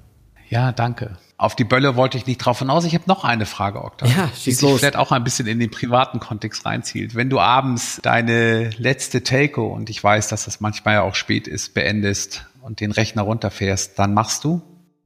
Ja, 0.49 0.73
danke. 0.73 1.17
Auf 1.37 1.57
die 1.57 1.65
Bölle 1.65 1.97
wollte 1.97 2.19
ich 2.19 2.27
nicht 2.27 2.39
drauf 2.39 2.59
hinaus. 2.59 2.85
Ich 2.85 2.93
habe 2.95 3.05
noch 3.07 3.25
eine 3.25 3.47
Frage, 3.47 3.83
Okta. 3.83 4.05
Ja, 4.07 4.29
schieß 4.37 4.59
die 4.59 4.67
los. 4.67 4.81
vielleicht 4.81 4.97
auch 4.97 5.11
ein 5.11 5.25
bisschen 5.25 5.47
in 5.47 5.59
den 5.59 5.71
privaten 5.71 6.21
Kontext 6.21 6.67
reinzielt. 6.67 7.15
Wenn 7.15 7.31
du 7.31 7.41
abends 7.41 7.99
deine 8.03 8.71
letzte 8.77 9.23
Telco, 9.23 9.69
und 9.69 9.89
ich 9.89 10.03
weiß, 10.03 10.29
dass 10.29 10.45
das 10.45 10.61
manchmal 10.61 10.95
ja 10.95 11.03
auch 11.03 11.15
spät 11.15 11.49
ist, 11.49 11.73
beendest 11.73 12.47
und 12.61 12.81
den 12.81 12.91
Rechner 12.91 13.23
runterfährst, 13.23 13.99
dann 13.99 14.13
machst 14.13 14.45
du? 14.45 14.61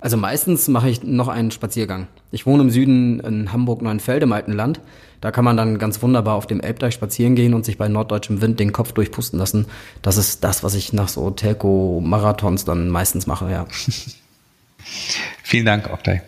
Also 0.05 0.19
meistens 0.19 0.69
mache 0.69 0.91
ich 0.91 1.03
noch 1.03 1.29
einen 1.29 1.51
Spaziergang. 1.51 2.09
Ich 2.31 2.45
wohne 2.45 2.65
im 2.65 2.69
Süden 2.69 3.21
in 3.21 3.55
Hamburg-Neuenfeld 3.55 4.23
im 4.23 4.35
alten 4.35 4.53
Land. 4.53 4.83
Da 5.23 5.31
kann 5.31 5.47
man 5.47 5.57
dann 5.57 5.79
ganz 5.79 6.03
wunderbar 6.03 6.35
auf 6.35 6.47
dem 6.47 6.61
Elbdeich 6.61 6.93
spazieren 6.93 7.37
gehen 7.37 7.55
und 7.55 7.65
sich 7.65 7.79
bei 7.79 7.89
norddeutschem 7.89 8.43
Wind 8.43 8.61
den 8.61 8.75
Kopf 8.75 8.93
durchpusten 8.93 9.39
lassen. 9.39 9.65
Das 10.03 10.19
ist 10.19 10.45
das, 10.45 10.63
was 10.63 10.75
ich 10.75 10.93
nach 10.93 11.09
so 11.09 11.31
Telco-Marathons 11.31 12.67
dann 12.67 12.91
meistens 12.91 13.27
mache, 13.27 13.51
ja. 13.51 13.67
Vielen 15.43 15.65
Dank, 15.65 15.89
Oktay. 15.91 16.21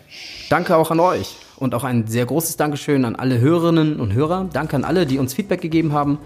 Danke 0.49 0.75
auch 0.75 0.89
an 0.89 0.99
euch 0.99 1.35
und 1.57 1.75
auch 1.75 1.83
ein 1.83 2.07
sehr 2.07 2.25
großes 2.25 2.57
Dankeschön 2.57 3.05
an 3.05 3.15
alle 3.15 3.37
Hörerinnen 3.37 3.99
und 3.99 4.11
Hörer. 4.11 4.49
Danke 4.51 4.75
an 4.75 4.85
alle, 4.85 5.05
die 5.05 5.19
uns 5.19 5.35
Feedback 5.35 5.61
gegeben 5.61 5.93
haben. 5.93 6.17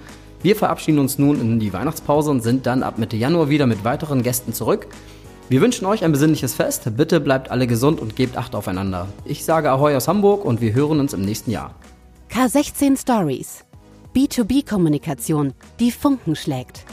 Wir 0.41 0.55
verabschieden 0.55 0.99
uns 0.99 1.19
nun 1.19 1.41
in 1.41 1.59
die 1.59 1.73
Weihnachtspause 1.73 2.31
und 2.31 2.43
sind 2.43 2.65
dann 2.65 2.81
ab 2.81 2.97
Mitte 2.97 3.17
Januar 3.17 3.49
wieder 3.49 3.67
mit 3.67 3.83
weiteren 3.83 4.23
Gästen 4.23 4.53
zurück. 4.53 4.87
Wir 5.51 5.59
wünschen 5.59 5.85
euch 5.85 6.05
ein 6.05 6.13
besinnliches 6.13 6.53
Fest. 6.53 6.95
Bitte 6.95 7.19
bleibt 7.19 7.51
alle 7.51 7.67
gesund 7.67 7.99
und 7.99 8.15
gebt 8.15 8.37
Acht 8.37 8.55
aufeinander. 8.55 9.07
Ich 9.25 9.43
sage 9.43 9.69
Ahoi 9.69 9.97
aus 9.97 10.07
Hamburg 10.07 10.45
und 10.45 10.61
wir 10.61 10.71
hören 10.71 11.01
uns 11.01 11.11
im 11.11 11.23
nächsten 11.23 11.51
Jahr. 11.51 11.75
K16 12.31 12.97
Stories. 12.97 13.65
B2B-Kommunikation, 14.15 15.51
die 15.81 15.91
Funken 15.91 16.37
schlägt. 16.37 16.85